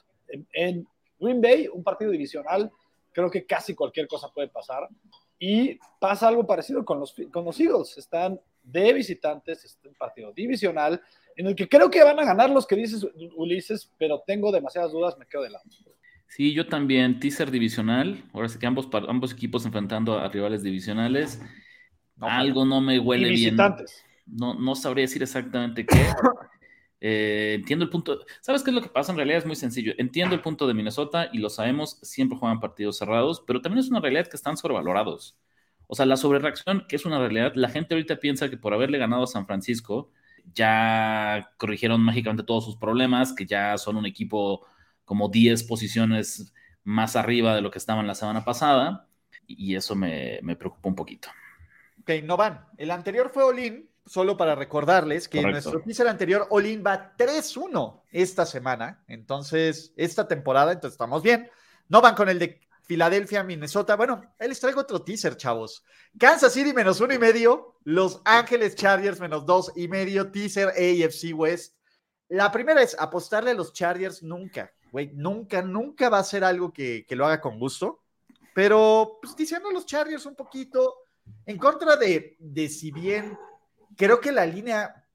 En, 0.53 0.88
Green 1.20 1.41
Bay, 1.41 1.68
un 1.68 1.84
partido 1.84 2.10
divisional, 2.10 2.72
creo 3.12 3.30
que 3.30 3.46
casi 3.46 3.75
cualquier 3.75 4.08
cosa 4.08 4.30
puede 4.34 4.48
pasar. 4.48 4.88
Y 5.38 5.77
pasa 6.00 6.27
algo 6.27 6.48
parecido 6.48 6.86
con 6.86 7.00
los, 7.00 7.15
con 7.32 7.46
los 7.46 7.60
Eagles. 7.60 7.98
Están 7.98 8.39
de 8.63 8.94
visitantes, 8.94 9.65
es 9.65 9.77
un 9.86 9.94
partido 9.96 10.32
divisional 10.32 11.01
en 11.35 11.47
el 11.47 11.55
que 11.55 11.67
creo 11.67 11.89
que 11.89 12.03
van 12.03 12.19
a 12.19 12.25
ganar 12.25 12.50
los 12.50 12.65
que 12.67 12.75
dices 12.75 13.05
Ulises, 13.35 13.91
pero 13.97 14.23
tengo 14.25 14.51
demasiadas 14.51 14.91
dudas, 14.91 15.17
me 15.17 15.25
quedo 15.25 15.43
de 15.43 15.51
lado. 15.51 15.63
Sí, 16.27 16.53
yo 16.53 16.67
también, 16.67 17.19
teaser 17.19 17.51
divisional, 17.51 18.23
ahora 18.33 18.47
sí 18.47 18.57
que 18.57 18.65
ambos, 18.65 18.88
ambos 19.07 19.33
equipos 19.33 19.65
enfrentando 19.65 20.17
a 20.17 20.29
rivales 20.29 20.63
divisionales, 20.63 21.41
algo 22.19 22.65
no 22.65 22.79
me 22.79 23.00
huele 23.00 23.29
bien. 23.29 23.57
No, 24.25 24.53
no 24.53 24.75
sabría 24.75 25.03
decir 25.03 25.23
exactamente 25.23 25.85
qué. 25.85 25.97
Eh, 27.03 27.55
entiendo 27.55 27.83
el 27.83 27.89
punto. 27.89 28.23
¿Sabes 28.41 28.61
qué 28.61 28.69
es 28.69 28.75
lo 28.75 28.81
que 28.83 28.89
pasa? 28.89 29.11
En 29.11 29.17
realidad 29.17 29.39
es 29.39 29.45
muy 29.47 29.55
sencillo. 29.55 29.93
Entiendo 29.97 30.35
el 30.35 30.41
punto 30.41 30.67
de 30.67 30.75
Minnesota 30.75 31.31
y 31.33 31.39
lo 31.39 31.50
sabemos, 31.50 31.97
siempre 32.03 32.38
juegan 32.38 32.59
partidos 32.59 33.00
cerrados, 33.00 33.43
pero 33.47 33.59
también 33.59 33.79
es 33.79 33.89
una 33.89 34.00
realidad 34.00 34.27
que 34.27 34.38
están 34.38 34.55
sobrevalorados. 34.55 35.35
O 35.88 35.95
sea, 35.95 36.05
la 36.05 36.15
sobrereacción, 36.15 36.85
que 36.88 36.95
es 36.95 37.05
una 37.05 37.17
realidad, 37.17 37.53
la 37.55 37.69
gente 37.69 37.95
ahorita 37.95 38.17
piensa 38.17 38.51
que 38.51 38.57
por 38.57 38.75
haberle 38.75 39.00
ganado 39.00 39.23
a 39.23 39.27
San 39.27 39.47
Francisco, 39.47 40.11
ya 40.53 41.51
corrigieron 41.57 42.01
mágicamente 42.01 42.43
todos 42.43 42.65
sus 42.65 42.77
problemas, 42.77 43.33
que 43.33 43.45
ya 43.45 43.77
son 43.77 43.98
un 43.98 44.05
equipo 44.05 44.65
como 45.05 45.29
10 45.29 45.63
posiciones 45.63 46.53
más 46.83 47.15
arriba 47.15 47.55
de 47.55 47.62
lo 47.62 47.71
que 47.71 47.77
estaban 47.77 48.07
la 48.07 48.15
semana 48.15 48.43
pasada, 48.43 49.07
y 49.45 49.75
eso 49.75 49.95
me, 49.95 50.39
preocupa 50.57 50.89
un 50.89 50.95
poquito. 50.95 51.29
Ok, 52.01 52.24
no 52.24 52.38
van. 52.38 52.65
El 52.77 52.91
anterior 52.91 53.29
fue 53.33 53.43
Olin, 53.43 53.89
solo 54.05 54.38
para 54.38 54.55
recordarles 54.55 55.27
que 55.27 55.41
nuestro 55.41 55.81
teaser 55.81 56.07
anterior, 56.07 56.48
Olin 56.50 56.83
va 56.86 57.15
3-1 57.17 58.01
esta 58.12 58.45
semana, 58.45 59.03
entonces, 59.07 59.93
esta 59.95 60.27
temporada, 60.27 60.71
entonces 60.71 60.93
estamos 60.93 61.21
bien. 61.21 61.50
No 61.89 62.01
van 62.01 62.15
con 62.15 62.29
el 62.29 62.39
de 62.39 62.62
Filadelfia, 62.91 63.41
Minnesota. 63.41 63.95
Bueno, 63.95 64.21
ahí 64.38 64.50
les 64.50 64.60
traigo 64.60 64.81
otro 64.81 65.01
teaser, 65.01 65.38
chavos. 65.38 65.81
Kansas 66.19 66.51
City 66.51 66.74
menos 66.74 67.00
uno 67.00 67.13
y 67.13 67.17
medio. 67.17 67.77
Los 67.86 68.21
Ángeles 68.25 68.75
Chargers 68.75 69.21
menos 69.21 69.45
dos 69.45 69.71
y 69.77 69.88
medio. 69.88 70.29
Teaser 70.29 70.67
AFC 70.67 71.33
West. 71.33 71.77
La 72.27 72.51
primera 72.51 72.81
es 72.81 73.00
apostarle 73.00 73.51
a 73.51 73.53
los 73.53 73.71
Chargers 73.71 74.21
nunca, 74.24 74.74
güey. 74.91 75.10
Nunca, 75.13 75.62
nunca 75.62 76.10
va 76.10 76.19
a 76.19 76.24
ser 76.25 76.43
algo 76.43 76.74
que, 76.74 77.05
que 77.07 77.15
lo 77.15 77.25
haga 77.25 77.39
con 77.39 77.57
gusto. 77.57 78.03
Pero, 78.53 79.19
pues, 79.21 79.38
diciendo 79.38 79.71
los 79.71 79.86
Chargers 79.86 80.25
un 80.25 80.36
poquito 80.36 80.93
en 81.45 81.57
contra 81.57 81.95
de, 81.95 82.36
de 82.39 82.67
si 82.67 82.91
bien 82.91 83.39
creo 83.95 84.19
que 84.19 84.33
la 84.33 84.45
línea, 84.45 85.07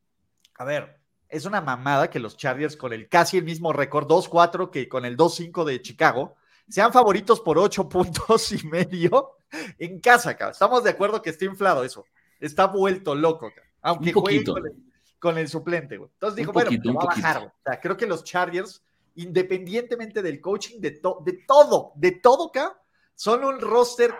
a 0.54 0.64
ver, 0.64 0.99
es 1.28 1.45
una 1.45 1.61
mamada 1.61 2.09
que 2.09 2.21
los 2.21 2.38
Chargers 2.38 2.75
con 2.75 2.95
el 2.95 3.11
casi 3.11 3.37
el 3.37 3.45
mismo 3.45 3.75
récord, 3.75 4.11
2-4 4.11 4.71
que 4.71 4.88
con 4.88 5.04
el 5.04 5.18
2-5 5.18 5.64
de 5.64 5.83
Chicago, 5.83 6.37
sean 6.68 6.92
favoritos 6.92 7.40
por 7.40 7.58
8 7.58 7.88
puntos 7.88 8.52
y 8.52 8.66
medio 8.66 9.38
en 9.78 10.00
casa, 10.00 10.37
cabrón. 10.37 10.52
Estamos 10.52 10.85
de 10.85 10.90
acuerdo 10.90 11.23
que 11.23 11.30
está 11.30 11.44
inflado 11.44 11.85
eso. 11.85 12.04
Está 12.40 12.66
vuelto 12.66 13.14
loco, 13.14 13.49
cabrón. 13.49 13.73
Aunque 13.82 14.12
juegue 14.12 14.44
con 14.44 14.66
el, 14.66 14.73
con 15.18 15.38
el, 15.38 15.49
suplente, 15.49 15.96
güey. 15.96 16.11
Entonces 16.12 16.37
dijo, 16.37 16.52
bueno, 16.52 16.70
va 16.94 17.02
a 17.02 17.06
bajar, 17.06 17.37
O 17.44 17.52
sea, 17.64 17.80
creo 17.80 17.96
que 17.96 18.06
los 18.06 18.25
Chargers, 18.25 18.82
independientemente 19.14 20.23
del 20.23 20.40
coaching, 20.40 20.80
de, 20.80 20.90
de 20.90 21.32
todo, 21.46 21.92
de 21.94 22.12
todo, 22.12 22.50
cabrón, 22.50 22.76
son 23.14 23.44
un 23.44 23.61
roster, 23.61 24.12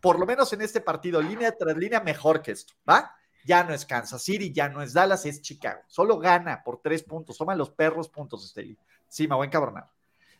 por 0.00 0.18
lo 0.20 0.26
menos 0.26 0.52
en 0.52 0.60
este 0.60 0.80
partido, 0.80 1.22
línea 1.22 1.56
tras 1.56 1.76
línea, 1.76 2.00
mejor 2.00 2.42
que 2.42 2.52
esto, 2.52 2.74
¿va? 2.88 3.10
Ya 3.46 3.62
no 3.62 3.72
es 3.72 3.86
Kansas 3.86 4.22
City, 4.22 4.52
ya 4.52 4.68
no 4.68 4.82
es 4.82 4.92
Dallas, 4.92 5.24
es 5.24 5.40
Chicago. 5.40 5.80
Solo 5.86 6.18
gana 6.18 6.62
por 6.64 6.80
tres 6.82 7.04
puntos. 7.04 7.38
Toman 7.38 7.56
los 7.56 7.70
perros 7.70 8.08
puntos, 8.08 8.44
Esteli. 8.44 8.76
Sí, 9.06 9.28
me 9.28 9.36
voy 9.36 9.44
a 9.44 9.46
encabronar. 9.46 9.88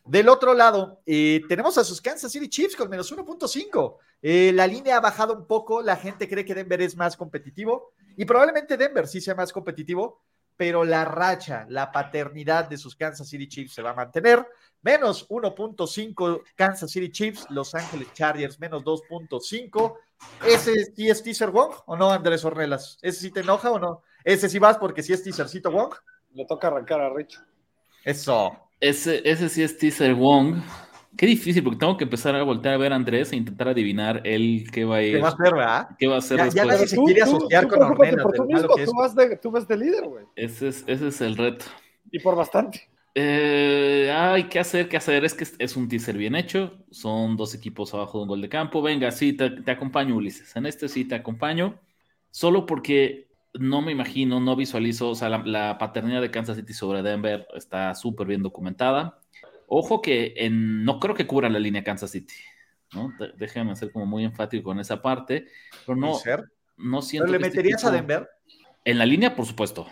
Del 0.07 0.29
otro 0.29 0.53
lado, 0.53 1.01
eh, 1.05 1.41
tenemos 1.49 1.77
a 1.77 1.83
sus 1.83 2.01
Kansas 2.01 2.31
City 2.31 2.47
Chiefs 2.47 2.77
con 2.77 2.89
menos 2.89 3.11
1.5. 3.11 3.97
Eh, 4.21 4.51
la 4.53 4.65
línea 4.65 4.97
ha 4.97 5.01
bajado 5.01 5.33
un 5.33 5.45
poco, 5.45 5.81
la 5.81 5.97
gente 5.97 6.29
cree 6.29 6.45
que 6.45 6.55
Denver 6.55 6.81
es 6.81 6.95
más 6.95 7.17
competitivo 7.17 7.91
y 8.15 8.23
probablemente 8.23 8.77
Denver 8.77 9.05
sí 9.05 9.19
sea 9.19 9.35
más 9.35 9.51
competitivo, 9.51 10.23
pero 10.55 10.85
la 10.85 11.03
racha, 11.03 11.65
la 11.69 11.91
paternidad 11.91 12.69
de 12.69 12.77
sus 12.77 12.95
Kansas 12.95 13.27
City 13.27 13.49
Chiefs 13.49 13.73
se 13.73 13.81
va 13.81 13.89
a 13.89 13.95
mantener. 13.95 14.47
Menos 14.81 15.27
1.5 15.27 16.41
Kansas 16.55 16.89
City 16.89 17.11
Chiefs, 17.11 17.45
Los 17.49 17.75
Ángeles 17.75 18.11
Chargers 18.13 18.59
menos 18.59 18.83
2.5. 18.83 19.97
¿Ese 20.45 20.85
sí 20.95 21.09
es 21.09 21.21
teaser 21.21 21.51
Wong 21.51 21.73
o 21.85 21.97
no, 21.97 22.11
Andrés 22.11 22.45
Ornelas? 22.45 22.97
¿Ese 23.01 23.19
sí 23.19 23.31
te 23.31 23.41
enoja 23.41 23.71
o 23.71 23.77
no? 23.77 24.03
¿Ese 24.23 24.47
sí 24.47 24.57
vas 24.57 24.77
porque 24.77 25.03
sí 25.03 25.11
es 25.11 25.21
teasercito 25.21 25.69
Wong? 25.69 25.93
Le 26.33 26.45
toca 26.45 26.67
arrancar 26.67 27.01
a 27.01 27.09
Rich. 27.09 27.39
Eso. 28.03 28.66
Ese, 28.79 29.21
ese 29.29 29.49
sí 29.49 29.63
es 29.63 29.77
teaser 29.77 30.13
Wong. 30.13 30.61
Qué 31.17 31.25
difícil, 31.25 31.63
porque 31.63 31.79
tengo 31.79 31.97
que 31.97 32.03
empezar 32.03 32.35
a 32.35 32.43
voltear 32.43 32.75
a 32.75 32.77
ver 32.77 32.93
a 32.93 32.95
Andrés 32.95 33.31
e 33.31 33.37
intentar 33.37 33.69
adivinar 33.69 34.21
él 34.23 34.67
qué 34.71 34.85
va 34.85 34.97
a 34.97 35.03
ir. 35.03 35.15
¿Qué 35.15 35.21
va 35.21 35.29
a 35.29 35.31
hacer, 35.31 35.53
verdad? 35.53 35.89
¿Qué 35.97 36.07
va 36.07 36.15
a 36.15 36.17
hacer 36.19 36.37
ya, 36.37 36.43
después? 36.43 36.63
Ya 36.63 36.73
nadie 36.73 36.87
se 36.87 36.97
quiere 36.97 37.21
asociar 37.23 37.67
con 37.67 37.81
Ornelas. 37.81 38.23
Por 38.23 38.35
tú, 38.35 38.45
mismo, 38.45 38.67
tú, 38.67 38.93
vas 38.95 39.15
de, 39.15 39.37
tú 39.37 39.51
vas 39.51 39.67
de 39.67 39.77
líder, 39.77 40.05
güey. 40.05 40.25
Ese 40.35 40.67
es, 40.67 40.83
ese 40.85 41.07
es 41.07 41.21
el 41.21 41.35
reto. 41.35 41.65
Y 42.11 42.19
por 42.19 42.35
bastante. 42.35 42.87
Eh, 43.15 44.13
ay, 44.15 44.43
¿qué 44.43 44.59
hacer? 44.59 44.87
¿Qué 44.87 44.97
hacer? 44.97 45.25
Es 45.25 45.33
que 45.33 45.47
es 45.57 45.75
un 45.75 45.87
teaser 45.87 46.15
bien 46.15 46.35
hecho. 46.35 46.77
Son 46.91 47.35
dos 47.35 47.55
equipos 47.55 47.95
abajo 47.95 48.19
de 48.19 48.21
un 48.23 48.27
gol 48.29 48.41
de 48.41 48.49
campo. 48.49 48.83
Venga, 48.83 49.09
sí, 49.09 49.33
te, 49.33 49.49
te 49.49 49.71
acompaño, 49.71 50.15
Ulises. 50.15 50.55
En 50.55 50.67
este 50.67 50.87
sí 50.87 51.03
te 51.03 51.15
acompaño. 51.15 51.79
Solo 52.29 52.67
porque 52.67 53.26
no 53.53 53.81
me 53.81 53.91
imagino, 53.91 54.39
no 54.39 54.55
visualizo, 54.55 55.09
o 55.09 55.15
sea, 55.15 55.29
la, 55.29 55.39
la 55.45 55.77
paternidad 55.77 56.21
de 56.21 56.31
Kansas 56.31 56.57
City 56.57 56.73
sobre 56.73 57.01
Denver 57.01 57.47
está 57.55 57.95
súper 57.95 58.27
bien 58.27 58.43
documentada. 58.43 59.19
Ojo 59.67 60.01
que 60.01 60.33
en, 60.37 60.85
no 60.85 60.99
creo 60.99 61.15
que 61.15 61.27
cubra 61.27 61.49
la 61.49 61.59
línea 61.59 61.83
Kansas 61.83 62.11
City, 62.11 62.35
¿no? 62.93 63.13
Déjame 63.37 63.75
ser 63.75 63.91
como 63.91 64.05
muy 64.05 64.23
enfático 64.23 64.63
con 64.63 64.79
esa 64.79 65.01
parte, 65.01 65.47
pero 65.85 65.97
no, 65.97 66.15
ser? 66.15 66.45
no 66.77 67.01
siento. 67.01 67.27
¿Pero 67.27 67.39
le 67.39 67.47
este 67.47 67.57
meterías 67.57 67.83
a 67.83 67.91
Denver? 67.91 68.29
En 68.85 68.97
la 68.97 69.05
línea, 69.05 69.35
por 69.35 69.45
supuesto. 69.45 69.87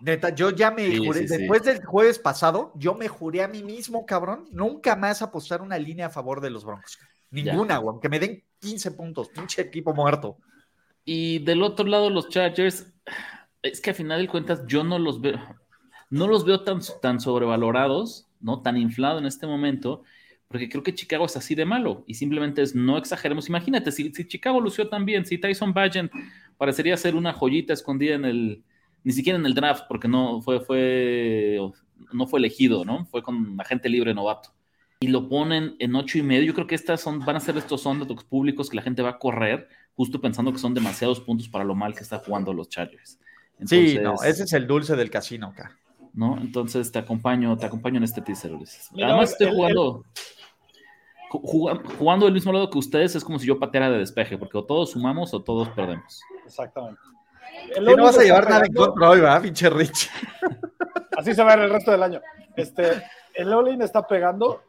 Neta, 0.00 0.30
yo 0.30 0.50
ya 0.50 0.70
me 0.72 0.84
Sí, 0.86 0.98
juré, 0.98 1.20
sí, 1.20 1.28
sí. 1.28 1.38
después 1.38 1.62
del 1.62 1.84
jueves 1.84 2.18
pasado, 2.18 2.72
yo 2.74 2.94
me 2.94 3.08
juré 3.08 3.42
a 3.42 3.48
mí 3.48 3.62
mismo, 3.62 4.04
cabrón, 4.04 4.46
nunca 4.50 4.96
más 4.96 5.22
apostar 5.22 5.62
una 5.62 5.78
línea 5.78 6.06
a 6.06 6.10
favor 6.10 6.40
de 6.40 6.50
los 6.50 6.64
Broncos. 6.64 6.98
Ninguna, 7.30 7.78
güey, 7.78 7.92
aunque 7.92 8.08
me 8.08 8.18
den 8.18 8.42
15 8.58 8.90
puntos, 8.90 9.28
pinche 9.30 9.62
equipo 9.62 9.94
muerto. 9.94 10.38
Y 11.04 11.40
del 11.40 11.62
otro 11.62 11.86
lado, 11.86 12.10
los 12.10 12.28
Chargers, 12.28 12.92
es 13.62 13.80
que 13.80 13.90
a 13.90 13.94
final 13.94 14.20
de 14.20 14.28
cuentas 14.28 14.64
yo 14.66 14.84
no 14.84 14.98
los 14.98 15.20
veo, 15.20 15.40
no 16.10 16.26
los 16.26 16.44
veo 16.44 16.62
tan, 16.62 16.80
tan 17.00 17.20
sobrevalorados, 17.20 18.28
¿no? 18.40 18.60
Tan 18.60 18.76
inflado 18.76 19.18
en 19.18 19.26
este 19.26 19.46
momento, 19.46 20.02
porque 20.48 20.68
creo 20.68 20.82
que 20.82 20.94
Chicago 20.94 21.24
es 21.24 21.36
así 21.36 21.54
de 21.54 21.64
malo 21.64 22.04
y 22.06 22.14
simplemente 22.14 22.62
es 22.62 22.74
no 22.74 22.98
exageremos. 22.98 23.48
Imagínate, 23.48 23.90
si, 23.90 24.12
si 24.12 24.26
Chicago 24.26 24.60
lució 24.60 24.88
tan 24.88 25.04
bien, 25.04 25.24
si 25.24 25.38
Tyson 25.38 25.72
Bagent 25.72 26.12
parecería 26.58 26.96
ser 26.96 27.16
una 27.16 27.32
joyita 27.32 27.72
escondida 27.72 28.14
en 28.14 28.24
el, 28.24 28.62
ni 29.04 29.12
siquiera 29.12 29.38
en 29.38 29.46
el 29.46 29.54
draft, 29.54 29.84
porque 29.88 30.08
no 30.08 30.40
fue, 30.42 30.60
fue, 30.60 31.58
no 32.12 32.26
fue 32.26 32.38
elegido, 32.38 32.84
¿no? 32.84 33.06
Fue 33.06 33.22
con 33.22 33.58
agente 33.60 33.88
libre 33.88 34.14
novato. 34.14 34.50
Y 35.00 35.08
lo 35.08 35.28
ponen 35.28 35.74
en 35.80 35.96
ocho 35.96 36.18
y 36.18 36.22
medio. 36.22 36.44
Yo 36.44 36.54
creo 36.54 36.66
que 36.66 36.76
estas 36.76 37.00
son, 37.00 37.20
van 37.20 37.36
a 37.36 37.40
ser 37.40 37.56
estos 37.56 37.86
underdogs 37.86 38.22
públicos 38.24 38.70
que 38.70 38.76
la 38.76 38.82
gente 38.82 39.02
va 39.02 39.10
a 39.10 39.18
correr, 39.18 39.68
justo 39.96 40.20
pensando 40.20 40.52
que 40.52 40.58
son 40.58 40.74
demasiados 40.74 41.20
puntos 41.20 41.48
para 41.48 41.64
lo 41.64 41.74
mal 41.74 41.94
que 41.94 42.00
está 42.00 42.18
jugando 42.18 42.52
los 42.52 42.68
Chargers. 42.68 43.18
sí, 43.66 43.98
no, 44.02 44.14
ese 44.22 44.44
es 44.44 44.52
el 44.52 44.66
dulce 44.66 44.96
del 44.96 45.10
casino 45.10 45.48
acá. 45.48 45.76
¿no? 46.14 46.36
Entonces 46.38 46.92
te 46.92 46.98
acompaño, 46.98 47.56
te 47.56 47.64
acompaño 47.66 47.96
en 47.96 48.04
este 48.04 48.20
teaser, 48.20 48.52
Ulises. 48.52 48.90
Mira, 48.92 49.08
Además 49.08 49.30
estoy 49.32 49.46
el- 49.48 49.54
jugando, 49.54 50.04
ju- 51.30 51.40
jugando, 51.42 51.88
jugando 51.98 52.24
del 52.26 52.34
mismo 52.34 52.52
lado 52.52 52.68
que 52.68 52.78
ustedes, 52.78 53.14
es 53.16 53.24
como 53.24 53.38
si 53.38 53.46
yo 53.46 53.58
pateara 53.58 53.90
de 53.90 53.98
despeje, 53.98 54.36
porque 54.36 54.58
o 54.58 54.64
todos 54.64 54.90
sumamos 54.90 55.32
o 55.32 55.42
todos 55.42 55.68
perdemos. 55.70 56.20
Exactamente. 56.44 57.00
Que 57.74 57.80
no 57.80 58.02
vas 58.02 58.18
a 58.18 58.22
llevar 58.22 58.48
nada 58.48 58.64
en 58.66 58.74
contra 58.74 59.08
hoy, 59.10 59.20
¿verdad, 59.20 59.42
pinche 59.42 59.70
Rich? 59.70 60.10
Así 61.16 61.34
se 61.34 61.42
va 61.42 61.52
a 61.52 61.56
ver 61.56 61.64
el 61.66 61.70
resto 61.72 61.90
del 61.90 62.02
año. 62.02 62.20
Este, 62.56 63.02
el 63.34 63.52
all 63.52 63.80
está 63.80 64.06
pegando. 64.06 64.62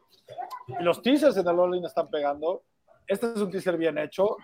Los 0.80 1.02
teasers 1.02 1.36
en 1.36 1.46
el 1.48 1.58
all 1.58 1.84
están 1.84 2.08
pegando. 2.08 2.62
Este 3.06 3.32
es 3.34 3.40
un 3.40 3.50
teaser 3.50 3.76
bien 3.76 3.98
hecho. 3.98 4.36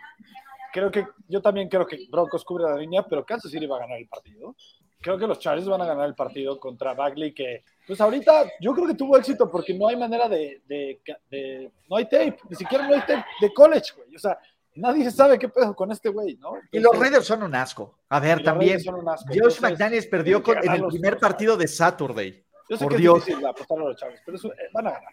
Creo 0.72 0.90
que 0.90 1.06
yo 1.28 1.40
también 1.42 1.68
creo 1.68 1.86
que 1.86 2.06
Broncos 2.10 2.44
cubre 2.44 2.64
la 2.64 2.76
línea, 2.76 3.02
pero 3.02 3.24
Kansas 3.24 3.50
City 3.50 3.66
va 3.66 3.76
a 3.76 3.80
ganar 3.80 3.98
el 3.98 4.08
partido. 4.08 4.54
Creo 5.00 5.16
que 5.18 5.26
los 5.26 5.38
Chargers 5.38 5.66
van 5.68 5.80
a 5.80 5.86
ganar 5.86 6.06
el 6.06 6.14
partido 6.14 6.60
contra 6.60 6.92
Bagley, 6.94 7.32
que 7.32 7.64
pues 7.86 8.00
ahorita 8.00 8.44
yo 8.60 8.74
creo 8.74 8.86
que 8.86 8.94
tuvo 8.94 9.16
éxito 9.16 9.50
porque 9.50 9.72
no 9.74 9.88
hay 9.88 9.96
manera 9.96 10.28
de, 10.28 10.60
de- 10.66 11.00
de- 11.30 11.72
no 11.88 11.96
hay 11.96 12.04
tape, 12.04 12.38
ni 12.48 12.56
siquiera 12.56 12.86
no 12.86 12.94
hay 12.94 13.00
tape 13.00 13.24
de 13.40 13.52
college, 13.54 13.94
güey. 13.96 14.14
O 14.14 14.18
sea, 14.18 14.38
nadie 14.74 15.10
sabe 15.10 15.38
qué 15.38 15.48
pedo 15.48 15.74
con 15.74 15.90
este 15.90 16.10
güey, 16.10 16.36
¿no? 16.36 16.52
Y 16.70 16.80
los 16.80 16.96
Raiders 16.98 17.24
son 17.26 17.42
un 17.42 17.54
asco. 17.54 17.98
A 18.10 18.20
ver, 18.20 18.42
también. 18.44 18.72
Raiders 18.72 18.84
son 18.84 18.94
un 18.96 19.08
asco. 19.08 19.26
Josh 19.28 19.36
Entonces, 19.36 19.62
McDaniels 19.62 20.06
perdió 20.06 20.42
con- 20.42 20.58
en 20.58 20.70
el 20.72 20.86
primer 20.86 21.12
dos. 21.14 21.20
partido 21.20 21.56
de 21.56 21.66
Saturday. 21.66 22.44
Yo 22.68 22.76
sé 22.76 22.84
Por 22.84 22.92
que 22.92 22.98
Dios. 22.98 23.18
es 23.20 23.24
difícil 23.26 23.46
apostarle 23.46 23.84
a 23.84 23.88
los 23.88 23.96
Chargers, 23.96 24.22
pero 24.24 24.36
eso, 24.36 24.52
eh, 24.52 24.56
van 24.74 24.86
a 24.86 24.90
ganar. 24.90 25.12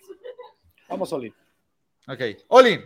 Vamos, 0.89 1.11
Oli. 1.13 1.33
Ok. 2.09 2.21
Olin. 2.49 2.81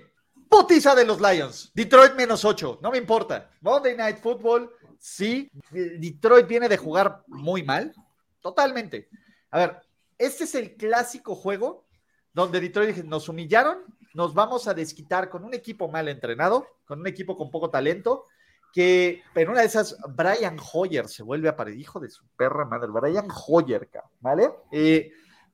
Putiza 0.51 0.93
de 0.93 1.05
los 1.05 1.21
Lions. 1.21 1.71
Detroit 1.73 2.13
menos 2.15 2.43
8. 2.43 2.79
No 2.81 2.91
me 2.91 2.97
importa. 2.97 3.49
Monday 3.61 3.95
Night 3.95 4.17
Football. 4.17 4.69
Sí. 4.99 5.49
Detroit 5.71 6.45
viene 6.45 6.67
de 6.67 6.75
jugar 6.75 7.23
muy 7.27 7.63
mal. 7.63 7.95
Totalmente. 8.41 9.07
A 9.49 9.59
ver, 9.59 9.81
este 10.17 10.43
es 10.43 10.53
el 10.55 10.75
clásico 10.75 11.35
juego 11.35 11.85
donde 12.33 12.59
Detroit 12.59 12.97
nos 13.05 13.29
humillaron, 13.29 13.79
nos 14.13 14.33
vamos 14.33 14.67
a 14.67 14.73
desquitar 14.73 15.29
con 15.29 15.45
un 15.45 15.53
equipo 15.53 15.87
mal 15.87 16.09
entrenado, 16.09 16.67
con 16.85 16.99
un 16.99 17.07
equipo 17.07 17.37
con 17.37 17.49
poco 17.49 17.69
talento, 17.69 18.25
que 18.73 19.23
en 19.35 19.49
una 19.49 19.61
de 19.61 19.67
esas, 19.67 19.95
Brian 20.09 20.57
Hoyer 20.73 21.07
se 21.07 21.23
vuelve 21.23 21.47
a 21.47 21.51
aparecer, 21.51 21.79
hijo 21.79 21.99
de 22.01 22.09
su 22.09 22.25
perra 22.35 22.65
madre, 22.65 22.89
Brian 22.89 23.27
Hoyer, 23.47 23.89
¿vale? 24.19 24.49
Eh, 24.69 25.11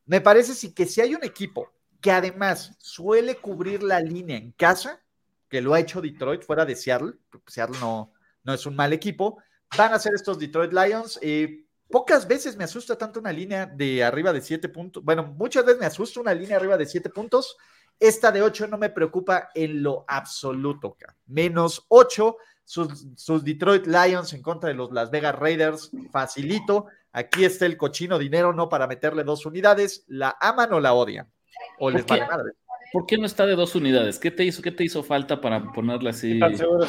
me 0.08 0.22
parece 0.22 0.56
sí 0.56 0.74
que 0.74 0.88
si 0.88 1.01
hay 1.01 1.13
un 1.13 1.24
equipo 1.24 1.72
que 2.01 2.12
además 2.12 2.75
suele 2.80 3.36
cubrir 3.36 3.84
la 3.84 4.00
línea 4.00 4.38
en 4.38 4.51
casa, 4.51 5.01
que 5.50 5.62
lo 5.62 5.74
ha 5.74 5.80
hecho 5.80 6.01
Detroit 6.01 6.44
fuera 6.44 6.66
de 6.66 6.75
Seattle, 6.75 7.13
Seattle 7.46 7.80
no, 7.80 8.13
no 8.44 8.54
es 8.54 8.66
un 8.66 8.75
mal 8.75 8.94
equipo, 8.94 9.38
van 9.77 9.94
a 9.94 10.00
ser 10.00 10.13
estos 10.13 10.39
Detroit 10.39 10.74
Lions. 10.74 11.20
eh, 11.22 11.63
pocas 11.89 12.27
veces 12.27 12.58
me 12.58 12.63
asusta 12.63 12.98
tanto 12.98 13.20
una 13.20 13.32
línea 13.32 13.66
de 13.66 14.04
arriba 14.04 14.34
de 14.34 14.42
7 14.42 14.70
puntos. 14.70 15.04
Bueno, 15.04 15.24
muchas 15.38 15.66
veces 15.66 15.80
me 15.80 15.86
asusta 15.86 16.20
una 16.20 16.34
línea 16.34 16.58
arriba 16.58 16.77
de 16.77 16.86
7 16.86 17.10
puntos. 17.10 17.58
Esta 18.00 18.32
de 18.32 18.42
8 18.42 18.68
no 18.68 18.77
me 18.77 18.89
preocupa 18.89 19.50
en 19.56 19.82
lo 19.82 20.06
absoluto. 20.08 20.98
Menos 21.25 21.86
8, 21.88 22.38
sus, 22.63 23.08
sus 23.16 23.44
Detroit 23.44 23.88
Lions 23.88 24.34
en 24.34 24.42
contra 24.42 24.70
de 24.70 24.75
los 24.75 24.92
Las 24.92 25.10
Vegas 25.10 25.36
Raiders, 25.36 25.92
facilito. 26.12 26.88
Aquí 27.12 27.46
está 27.46 27.66
el 27.66 27.77
cochino 27.77 28.20
dinero, 28.20 28.54
no 28.54 28.70
para 28.70 28.86
meterle 28.86 29.24
dos 29.24 29.46
unidades. 29.46 30.04
¿La 30.08 30.38
aman 30.39 30.74
o 30.74 30.80
la 30.80 30.94
odian? 30.94 31.32
O 31.79 31.89
les 31.89 32.03
qué? 32.05 32.13
vale 32.19 32.25
madre. 32.27 32.51
¿Por 32.93 33.05
qué 33.05 33.17
no 33.17 33.25
está 33.25 33.46
de 33.46 33.55
dos 33.55 33.75
unidades? 33.75 34.17
¿Qué 34.17 34.31
te 34.31 34.46
hizo, 34.46 34.62
qué 34.62 34.72
te 34.72 34.84
hizo 34.84 35.03
falta 35.03 35.41
para 35.41 35.72
ponerla 35.74 36.12
así 36.12 36.39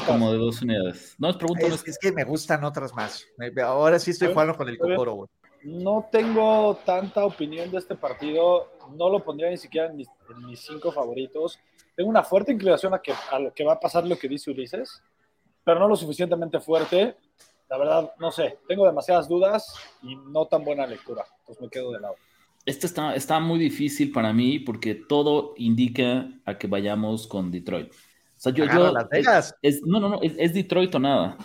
como 0.07 0.33
de 0.33 0.39
dos 0.39 0.63
unidades? 0.63 1.17
No, 1.19 1.33
no 1.33 1.39
Es, 1.59 1.87
es- 1.87 1.99
que 1.99 2.13
me 2.13 2.25
gustan 2.25 2.63
otras 2.65 2.95
más. 2.95 3.27
Ahora 3.65 3.99
sí 3.99 4.13
estoy 4.13 4.33
jugando 4.33 4.57
con 4.57 4.69
el 4.69 4.79
cocoro, 4.79 5.13
güey. 5.15 5.29
No 5.65 6.09
tengo 6.11 6.79
tanta 6.85 7.25
opinión 7.25 7.71
de 7.71 7.79
este 7.79 7.97
partido. 7.97 8.69
No 8.97 9.11
lo 9.11 9.25
pondría 9.25 9.51
ni 9.51 9.57
siquiera 9.57 9.89
en 9.89 9.97
mis, 9.97 10.09
en 10.31 10.47
mis 10.47 10.61
cinco 10.61 10.93
favoritos. 10.93 11.59
tengo 11.97 12.09
una 12.09 12.23
fuerte 12.23 12.53
inclinación 12.53 12.95
a 12.95 13.03
que, 13.03 13.13
a 13.33 13.39
lo 13.41 13.53
que 13.53 13.65
va 13.65 13.73
a 13.73 13.81
pasar 13.81 14.07
lo 14.07 14.17
que 14.17 14.29
dice 14.29 14.53
Ulises, 14.53 15.03
pero 15.65 15.81
no 15.81 15.89
lo 15.89 15.97
suficientemente 15.97 16.61
fuerte. 16.61 17.17
La 17.69 17.77
verdad, 17.77 18.13
no 18.19 18.31
sé, 18.31 18.61
tengo 18.69 18.87
demasiadas 18.87 19.29
dudas 19.29 19.75
y 20.03 20.15
no 20.15 20.47
tan 20.47 20.65
buena 20.65 20.87
lectura, 20.87 21.27
pues 21.45 21.61
me 21.61 21.69
quedo 21.69 21.91
de 21.93 22.01
lado. 22.01 22.15
Este 22.69 22.87
está, 22.87 23.15
está 23.15 23.41
muy 23.41 23.59
difícil 23.59 24.13
para 24.13 24.33
mí 24.33 24.59
porque 24.59 24.95
todo 24.95 25.55
indica 25.57 26.29
a 26.45 26.59
que 26.59 26.67
vayamos 26.67 27.27
con 27.27 27.51
Detroit. 27.51 27.91
O 27.93 28.41
sea, 28.41 28.53
yo, 28.53 28.65
yo 28.67 28.93
Las 28.93 29.09
Vegas. 29.09 29.55
es- 29.63 29.83
no, 29.85 29.99
no, 30.01 30.09
no, 30.09 30.23
es, 30.23 30.35
es 30.39 30.55
Detroit 30.55 30.95
o 30.95 30.99
nada. 30.99 31.37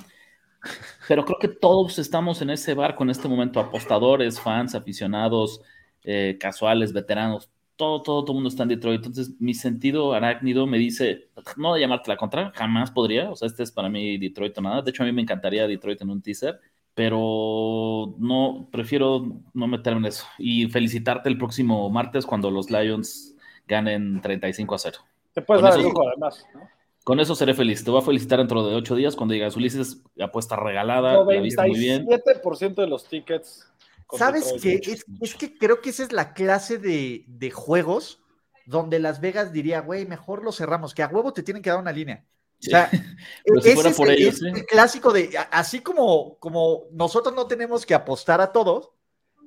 Pero 1.07 1.25
creo 1.25 1.37
que 1.39 1.47
todos 1.49 1.99
estamos 1.99 2.41
en 2.41 2.49
ese 2.49 2.73
barco 2.73 3.03
en 3.03 3.09
este 3.09 3.27
momento, 3.27 3.59
apostadores, 3.59 4.39
fans, 4.39 4.75
aficionados, 4.75 5.61
eh, 6.03 6.37
casuales, 6.39 6.93
veteranos, 6.93 7.49
todo, 7.75 8.01
todo, 8.01 8.23
todo 8.23 8.31
el 8.33 8.35
mundo 8.35 8.49
está 8.49 8.63
en 8.63 8.69
Detroit. 8.69 8.97
Entonces, 9.05 9.33
mi 9.39 9.53
sentido 9.53 10.13
arácnido 10.13 10.65
me 10.67 10.77
dice, 10.77 11.29
no 11.57 11.73
de 11.73 11.81
llamarte 11.81 12.09
la 12.09 12.17
contra, 12.17 12.51
jamás 12.55 12.91
podría. 12.91 13.29
O 13.31 13.35
sea, 13.35 13.47
este 13.47 13.63
es 13.63 13.71
para 13.71 13.89
mí 13.89 14.17
Detroit 14.17 14.57
o 14.57 14.61
nada. 14.61 14.81
De 14.81 14.91
hecho, 14.91 15.03
a 15.03 15.05
mí 15.05 15.11
me 15.11 15.21
encantaría 15.21 15.67
Detroit 15.67 16.01
en 16.01 16.09
un 16.11 16.21
teaser, 16.21 16.59
pero 16.93 18.13
no, 18.19 18.67
prefiero 18.71 19.25
no 19.53 19.67
meterme 19.67 19.99
en 19.99 20.05
eso. 20.05 20.25
Y 20.37 20.67
felicitarte 20.69 21.29
el 21.29 21.37
próximo 21.37 21.89
martes 21.89 22.25
cuando 22.25 22.51
los 22.51 22.69
Lions 22.69 23.35
ganen 23.67 24.21
35 24.21 24.75
a 24.75 24.77
0. 24.79 24.97
Te 25.33 25.41
puedes 25.41 25.61
Con 25.61 25.69
dar 25.69 25.79
el 25.79 25.85
eso- 25.85 25.89
lujo, 25.93 26.07
además. 26.07 26.45
¿no? 26.53 26.61
Con 27.03 27.19
eso 27.19 27.35
seré 27.35 27.53
feliz. 27.53 27.83
Te 27.83 27.91
voy 27.91 27.99
a 28.01 28.05
felicitar 28.05 28.39
dentro 28.39 28.65
de 28.65 28.75
ocho 28.75 28.95
días 28.95 29.15
cuando 29.15 29.33
digas 29.33 29.57
Ulises, 29.57 30.01
apuesta 30.21 30.55
regalada, 30.55 31.23
la 31.25 31.41
viste 31.41 31.61
muy 31.67 31.77
bien. 31.77 32.05
97% 32.05 32.75
de 32.75 32.87
los 32.87 33.05
tickets. 33.09 33.69
¿Sabes 34.11 34.53
qué? 34.61 34.79
Es, 34.81 35.05
es 35.21 35.35
que 35.35 35.57
creo 35.57 35.81
que 35.81 35.89
esa 35.89 36.03
es 36.03 36.11
la 36.13 36.33
clase 36.33 36.77
de, 36.77 37.25
de 37.27 37.51
juegos 37.51 38.21
donde 38.65 38.99
Las 38.99 39.19
Vegas 39.19 39.51
diría, 39.51 39.81
güey, 39.81 40.05
mejor 40.05 40.43
lo 40.43 40.51
cerramos, 40.53 40.93
que 40.93 41.03
a 41.03 41.07
huevo 41.07 41.33
te 41.33 41.43
tienen 41.43 41.61
que 41.63 41.69
dar 41.71 41.79
una 41.79 41.91
línea. 41.91 42.23
O 42.67 42.69
sea, 42.69 42.89
Pero 43.45 43.61
si 43.61 43.69
ese 43.69 43.75
fuera 43.75 43.89
es 43.89 43.97
por 43.97 44.09
el- 44.09 44.21
ellos, 44.21 44.35
es 44.35 44.41
¿eh? 44.43 44.51
el 44.55 44.65
clásico 44.65 45.11
de, 45.13 45.37
así 45.51 45.79
como, 45.81 46.37
como 46.39 46.83
nosotros 46.91 47.33
no 47.35 47.45
tenemos 47.47 47.85
que 47.85 47.93
apostar 47.93 48.39
a 48.41 48.51
todos, 48.51 48.91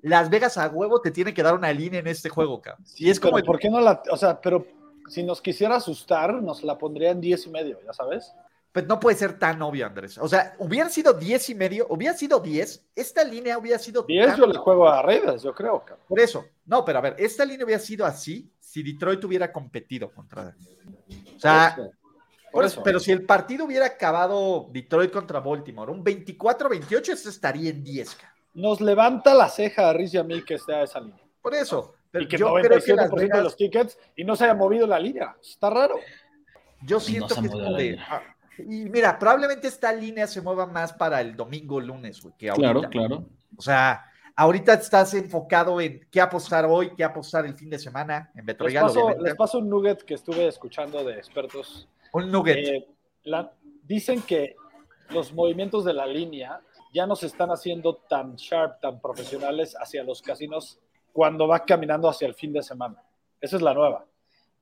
Las 0.03 0.29
Vegas 0.31 0.57
a 0.59 0.69
huevo 0.69 1.01
te 1.01 1.11
tiene 1.11 1.33
que 1.35 1.43
dar 1.43 1.55
una 1.55 1.73
línea 1.73 2.01
en 2.01 2.07
este 2.07 2.29
juego, 2.29 2.61
cabrón. 2.61 2.87
Sí, 2.87 3.07
Y 3.07 3.11
es 3.11 3.19
como, 3.19 3.39
el- 3.39 3.45
¿por 3.45 3.59
qué 3.59 3.71
no 3.71 3.81
la.? 3.81 4.03
O 4.11 4.17
sea, 4.17 4.41
pero 4.41 4.67
si 5.09 5.23
nos 5.23 5.41
quisiera 5.41 5.77
asustar, 5.77 6.35
nos 6.43 6.63
la 6.63 6.77
pondría 6.79 7.11
en 7.11 7.21
10 7.21 7.47
y 7.47 7.51
medio, 7.51 7.79
ya 7.85 7.93
sabes. 7.93 8.33
pues 8.73 8.87
no 8.87 9.01
puede 9.01 9.17
ser 9.17 9.39
tan 9.39 9.63
obvio, 9.63 9.87
Andrés. 9.87 10.19
O 10.19 10.29
sea, 10.29 10.55
hubiera 10.59 10.91
sido 10.91 11.15
10 11.15 11.49
y 11.49 11.55
medio, 11.55 11.87
hubiera 11.89 12.15
sido 12.15 12.41
10, 12.41 12.85
esta 12.95 13.25
línea 13.25 13.57
hubiera 13.57 13.79
sido 13.79 14.03
10 14.03 14.27
tan- 14.27 14.37
yo 14.39 14.47
le 14.47 14.59
juego 14.59 14.87
a 14.87 15.01
Raiders, 15.01 15.43
yo 15.43 15.55
creo. 15.55 15.81
cabrón. 15.81 16.05
Por 16.07 16.21
eso, 16.21 16.45
no, 16.67 16.85
pero 16.85 16.99
a 16.99 17.01
ver, 17.01 17.17
esta 17.19 17.45
línea 17.47 17.65
hubiera 17.65 17.81
sido 17.81 18.05
así 18.05 18.51
si 18.61 18.83
Detroit 18.83 19.25
hubiera 19.25 19.51
competido 19.51 20.13
contra. 20.13 20.55
O 21.37 21.41
sea, 21.41 21.69
eso. 21.79 21.91
Por 22.57 22.65
eso, 22.65 22.83
pero 22.83 22.99
si 22.99 23.13
el 23.13 23.25
partido 23.25 23.65
hubiera 23.65 23.87
acabado 23.87 24.69
Detroit 24.73 25.13
contra 25.13 25.41
Baltimore, 25.41 25.93
un 25.93 26.05
24-28, 26.05 27.13
eso 27.13 27.29
estaría 27.29 27.71
en 27.71 27.85
10. 27.85 28.15
ca. 28.15 28.35
Nos 28.55 28.81
levanta 28.81 29.35
la 29.35 29.49
ceja 29.49 29.91
a 29.91 29.93
Riz 29.93 30.15
y 30.15 30.19
a 30.19 30.25
mí 30.25 30.43
que 30.43 30.55
esté 30.55 30.75
a 30.75 30.83
esa 30.83 31.01
línea. 31.01 31.23
Por 31.43 31.55
eso. 31.55 31.95
Pero 32.11 32.25
y 32.25 32.29
que 32.29 32.39
yo 32.39 32.49
97% 32.49 32.63
creo 32.63 32.81
que 32.81 32.95
Las 32.95 33.11
de 33.39 33.43
los 33.43 33.57
tickets 33.57 33.99
y 34.17 34.25
no 34.25 34.35
se 34.35 34.45
haya 34.45 34.55
movido 34.55 34.87
la 34.87 34.99
línea. 34.99 35.37
Está 35.43 35.71
raro. 35.71 35.97
yo 36.83 36.99
siento 36.99 37.35
no 37.35 37.43
se 37.43 37.77
que 37.77 37.91
es 37.91 38.01
ah, 38.09 38.23
Y 38.59 38.87
mira, 38.87 39.19
probablemente 39.19 39.69
esta 39.69 39.93
línea 39.93 40.27
se 40.27 40.41
mueva 40.41 40.65
más 40.67 40.95
para 40.95 41.21
el 41.21 41.37
domingo, 41.37 41.81
lunes, 41.81 42.23
güey, 42.23 42.35
que 42.39 42.49
ahorita. 42.49 42.73
Claro, 42.73 42.91
claro. 42.91 43.29
O 43.57 43.63
sea, 43.63 44.07
ahorita 44.35 44.75
estás 44.75 45.15
enfocado 45.15 45.81
en 45.81 46.07
qué 46.11 46.21
apostar 46.21 46.67
hoy, 46.67 46.93
qué 46.97 47.05
apostar 47.05 47.47
el 47.47 47.55
fin 47.55 47.71
de 47.71 47.79
semana, 47.79 48.31
en 48.35 48.41
Les 48.41 48.47
Betroyal, 48.47 48.85
paso, 48.85 49.05
obviamente. 49.05 49.29
les 49.29 49.35
paso 49.35 49.59
un 49.59 49.69
nugget 49.69 50.03
que 50.03 50.15
estuve 50.15 50.47
escuchando 50.47 51.03
de 51.05 51.15
expertos. 51.15 51.89
Un 52.17 52.31
nugget. 52.31 52.57
Eh, 52.57 52.89
la- 53.25 53.53
dicen 53.83 54.23
que 54.23 54.57
los 55.11 55.33
movimientos 55.33 55.85
de 55.85 55.93
la 55.93 56.07
línea 56.07 56.61
ya 56.93 57.07
no 57.07 57.15
se 57.15 57.27
están 57.27 57.51
haciendo 57.51 57.97
tan 57.97 58.37
sharp, 58.37 58.81
tan 58.81 59.01
profesionales 59.01 59.77
hacia 59.79 60.03
los 60.03 60.23
casinos 60.23 60.79
cuando 61.13 61.47
va 61.47 61.65
caminando 61.65 62.09
hacia 62.09 62.27
el 62.27 62.35
fin 62.35 62.53
de 62.53 62.63
semana. 62.63 63.03
Esa 63.41 63.57
es 63.57 63.63
la 63.63 63.75
nueva. 63.75 64.07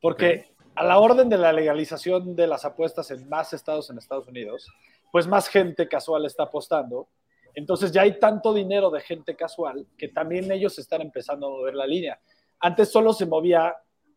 Porque 0.00 0.52
a 0.74 0.84
la 0.84 0.98
orden 0.98 1.28
de 1.28 1.38
la 1.38 1.52
legalización 1.52 2.34
de 2.34 2.46
las 2.46 2.64
apuestas 2.64 3.10
en 3.10 3.28
más 3.28 3.52
estados 3.52 3.88
en 3.90 3.98
Estados 3.98 4.26
Unidos, 4.26 4.66
pues 5.12 5.26
más 5.26 5.48
gente 5.48 5.88
casual 5.88 6.26
está 6.26 6.44
apostando. 6.44 7.08
Entonces 7.54 7.92
ya 7.92 8.02
hay 8.02 8.18
tanto 8.18 8.52
dinero 8.52 8.90
de 8.90 9.00
gente 9.00 9.36
casual 9.36 9.86
que 9.96 10.08
también 10.08 10.50
ellos 10.50 10.76
están 10.78 11.02
empezando 11.02 11.46
a 11.46 11.50
mover 11.50 11.74
la 11.76 11.86
línea. 11.86 12.20
Antes 12.58 12.90
solo 12.90 13.12
se 13.12 13.26
movía 13.26 13.76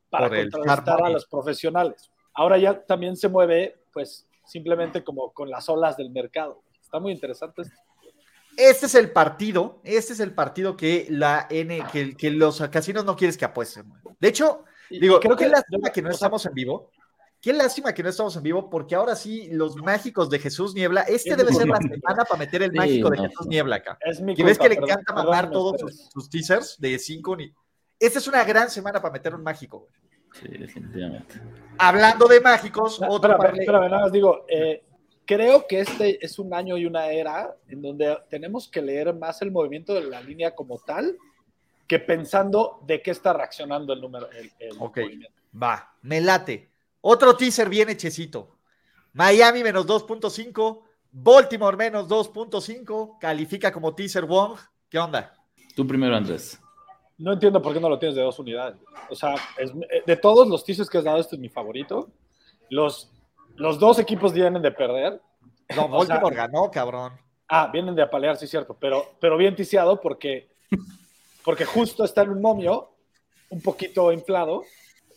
para 0.09 0.27
contrarrestar 0.51 1.03
a 1.05 1.09
los 1.09 1.25
profesionales. 1.27 2.09
Ahora 2.37 2.57
ya 2.59 2.79
también 2.85 3.17
se 3.17 3.27
mueve, 3.27 3.75
pues 3.91 4.25
simplemente 4.45 5.03
como 5.03 5.31
con 5.33 5.49
las 5.49 5.67
olas 5.67 5.97
del 5.97 6.11
mercado. 6.11 6.61
Está 6.81 6.99
muy 6.99 7.11
interesante. 7.11 7.63
esto. 7.63 7.75
Este 8.55 8.85
es 8.85 8.95
el 8.95 9.11
partido, 9.11 9.81
este 9.83 10.13
es 10.13 10.19
el 10.19 10.33
partido 10.33 10.77
que 10.77 11.07
la 11.09 11.47
N, 11.49 11.83
que, 11.91 12.15
que 12.15 12.31
los 12.31 12.59
casinos 12.71 13.05
no 13.05 13.15
quieres 13.15 13.37
que 13.37 13.45
apuesten. 13.45 13.91
De 14.19 14.27
hecho, 14.29 14.63
Y- 14.89 14.99
digo, 14.99 15.17
y 15.17 15.19
creo 15.19 15.35
qué 15.35 15.45
que 15.45 15.49
lástima 15.49 15.89
que 15.89 16.01
no 16.01 16.09
estamos 16.11 16.45
en 16.45 16.53
vivo. 16.53 16.91
Qué 17.41 17.53
lástima 17.53 17.93
que 17.93 18.01
no 18.01 18.09
estamos 18.09 18.35
en 18.35 18.41
vivo, 18.43 18.67
porque 18.69 18.95
ahora 18.95 19.15
sí, 19.15 19.47
los 19.51 19.75
mágicos 19.77 20.29
de 20.29 20.39
Jesús 20.39 20.73
Niebla, 20.73 21.01
este 21.01 21.31
Es 21.31 21.37
debe 21.37 21.53
ser 21.53 21.67
la 21.67 21.77
semana 21.77 22.23
para 22.25 22.37
meter 22.39 22.63
el 22.63 22.71
Sí, 22.71 22.77
mágico 22.77 23.09
de 23.11 23.17
no, 23.17 23.23
Jesús 23.23 23.45
no. 23.45 23.49
Niebla 23.51 23.75
acá. 23.75 23.97
Es 24.01 24.21
mi 24.21 24.33
Que 24.35 24.43
ves 24.43 24.57
que 24.57 24.69
le 24.69 24.75
encanta 24.75 25.13
mamar 25.13 25.51
todos 25.51 25.81
sus 26.11 26.29
teasers 26.29 26.77
de 26.79 26.97
5 26.97 27.35
ni. 27.35 27.53
Esta 27.99 28.17
es 28.19 28.27
una 28.27 28.43
gran 28.43 28.69
semana 28.71 28.99
para 29.01 29.11
meter 29.13 29.35
un 29.35 29.43
mágico. 29.43 29.79
güey. 29.81 29.91
Sí, 30.39 30.47
definitivamente. 30.57 31.41
Hablando 31.77 32.27
de 32.27 32.41
mágicos, 32.41 32.99
No, 32.99 33.07
otro 33.09 33.31
espérame, 33.31 33.37
parlay. 33.47 33.59
espérame, 33.61 33.89
nada 33.89 34.01
más 34.03 34.11
digo, 34.11 34.45
eh, 34.47 34.83
creo 35.25 35.67
que 35.67 35.81
este 35.81 36.23
es 36.25 36.39
un 36.39 36.53
año 36.53 36.77
y 36.77 36.85
una 36.85 37.07
era 37.07 37.55
en 37.67 37.81
donde 37.81 38.17
tenemos 38.29 38.67
que 38.67 38.81
leer 38.81 39.13
más 39.15 39.41
el 39.41 39.51
movimiento 39.51 39.93
de 39.93 40.01
la 40.05 40.21
línea 40.21 40.55
como 40.55 40.79
tal 40.79 41.17
que 41.87 41.99
pensando 41.99 42.79
de 42.85 43.01
qué 43.01 43.11
está 43.11 43.31
reaccionando 43.33 43.93
el 43.93 44.01
número. 44.01 44.29
El, 44.31 44.51
el 44.59 44.77
Ok. 44.79 44.97
movimiento. 44.97 45.33
Va, 45.61 45.93
me 46.01 46.19
late. 46.21 46.69
Otro 47.01 47.35
teaser 47.37 47.69
bien 47.69 47.89
hechecito. 47.89 48.57
Miami 49.13 49.63
menos 49.63 49.87
2.5, 49.87 50.83
Baltimore 51.11 51.77
menos 51.77 52.07
2.5, 52.09 53.17
califica 53.19 53.71
como 53.71 53.95
teaser 53.95 54.25
Wong. 54.25 54.57
¿Qué 54.89 54.99
onda? 54.99 55.33
Tú 55.75 55.87
primero, 55.87 56.15
Andrés. 56.15 56.59
No 57.17 57.33
entiendo 57.33 57.61
por 57.61 57.73
qué 57.73 57.79
no 57.79 57.89
lo 57.89 57.97
tienes 57.97 58.15
de 58.15 58.21
dos 58.21 58.37
unidades. 58.39 58.77
O 59.09 59.15
sea, 59.15 59.35
es- 59.57 59.71
eh, 59.89 60.03
de 60.05 60.17
todos 60.17 60.47
los 60.47 60.63
teasers 60.63 60.89
que 60.89 60.99
has 60.99 61.03
dado, 61.03 61.17
este 61.19 61.35
es 61.35 61.41
mi 61.41 61.49
favorito. 61.49 62.09
Los, 62.69 63.11
los 63.55 63.79
dos 63.79 63.97
equipos 63.99 64.33
vienen 64.33 64.61
de 64.61 64.71
perder. 64.71 65.19
No, 65.75 65.85
O 65.85 66.05
sea- 66.05 66.15
Baltimore 66.15 66.35
ganó, 66.35 66.69
cabrón. 66.71 67.13
Ah, 67.49 67.69
vienen 67.71 67.95
de 67.95 68.01
apalear, 68.01 68.35
sí, 68.37 68.45
cierto, 68.45 68.75
pero, 68.79 69.05
pero 69.21 69.37
bien 69.37 69.55
ticiado 69.55 69.99
porque, 70.01 70.49
porque 71.45 71.63
justo 71.65 72.03
está 72.03 72.21
en 72.23 72.31
un 72.31 72.41
momio 72.41 72.89
un 73.49 73.61
poquito 73.61 74.11
inflado 74.11 74.63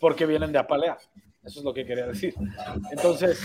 porque 0.00 0.26
vienen 0.26 0.52
de 0.52 0.58
apalear. 0.58 0.98
Eso 1.42 1.58
es 1.58 1.64
lo 1.64 1.74
que 1.74 1.84
quería 1.84 2.06
decir. 2.06 2.34
Entonces, 2.92 3.40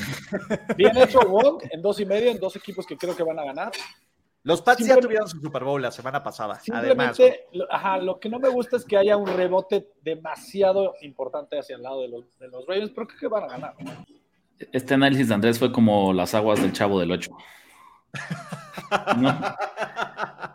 bien 0.77 0.95
hecho 0.97 1.19
Wong 1.21 1.63
en 1.71 1.81
dos 1.81 1.99
y 1.99 2.05
medio, 2.05 2.29
en 2.29 2.39
dos 2.39 2.55
equipos 2.55 2.85
que 2.85 2.95
creo 2.97 3.15
que 3.15 3.23
van 3.23 3.39
a 3.39 3.43
ganar. 3.45 3.71
Los 4.45 4.61
Pats 4.61 4.85
ya 4.85 4.95
tuvieron 4.97 5.27
su 5.27 5.39
Super 5.41 5.63
Bowl 5.63 5.81
la 5.81 5.91
semana 5.91 6.21
pasada. 6.23 6.59
Además, 6.71 7.17
ajá, 7.69 7.97
lo 7.97 8.19
que 8.19 8.29
no 8.29 8.39
me 8.39 8.47
gusta 8.47 8.77
es 8.77 8.85
que 8.85 8.95
haya 8.95 9.17
un 9.17 9.27
rebote 9.27 9.89
demasiado 10.03 10.93
importante 11.01 11.57
hacia 11.59 11.75
el 11.75 11.81
lado 11.81 12.01
de 12.03 12.07
los, 12.09 12.37
de 12.39 12.47
los 12.49 12.65
Ravens, 12.67 12.91
pero 12.93 13.07
creo 13.07 13.19
que 13.19 13.27
van 13.27 13.43
a 13.45 13.47
ganar. 13.47 13.73
Este 14.71 14.93
análisis 14.93 15.27
de 15.29 15.33
Andrés 15.33 15.57
fue 15.59 15.71
como 15.71 16.13
las 16.13 16.33
aguas 16.35 16.61
del 16.61 16.71
chavo 16.73 16.99
del 16.99 17.11
8. 17.11 17.31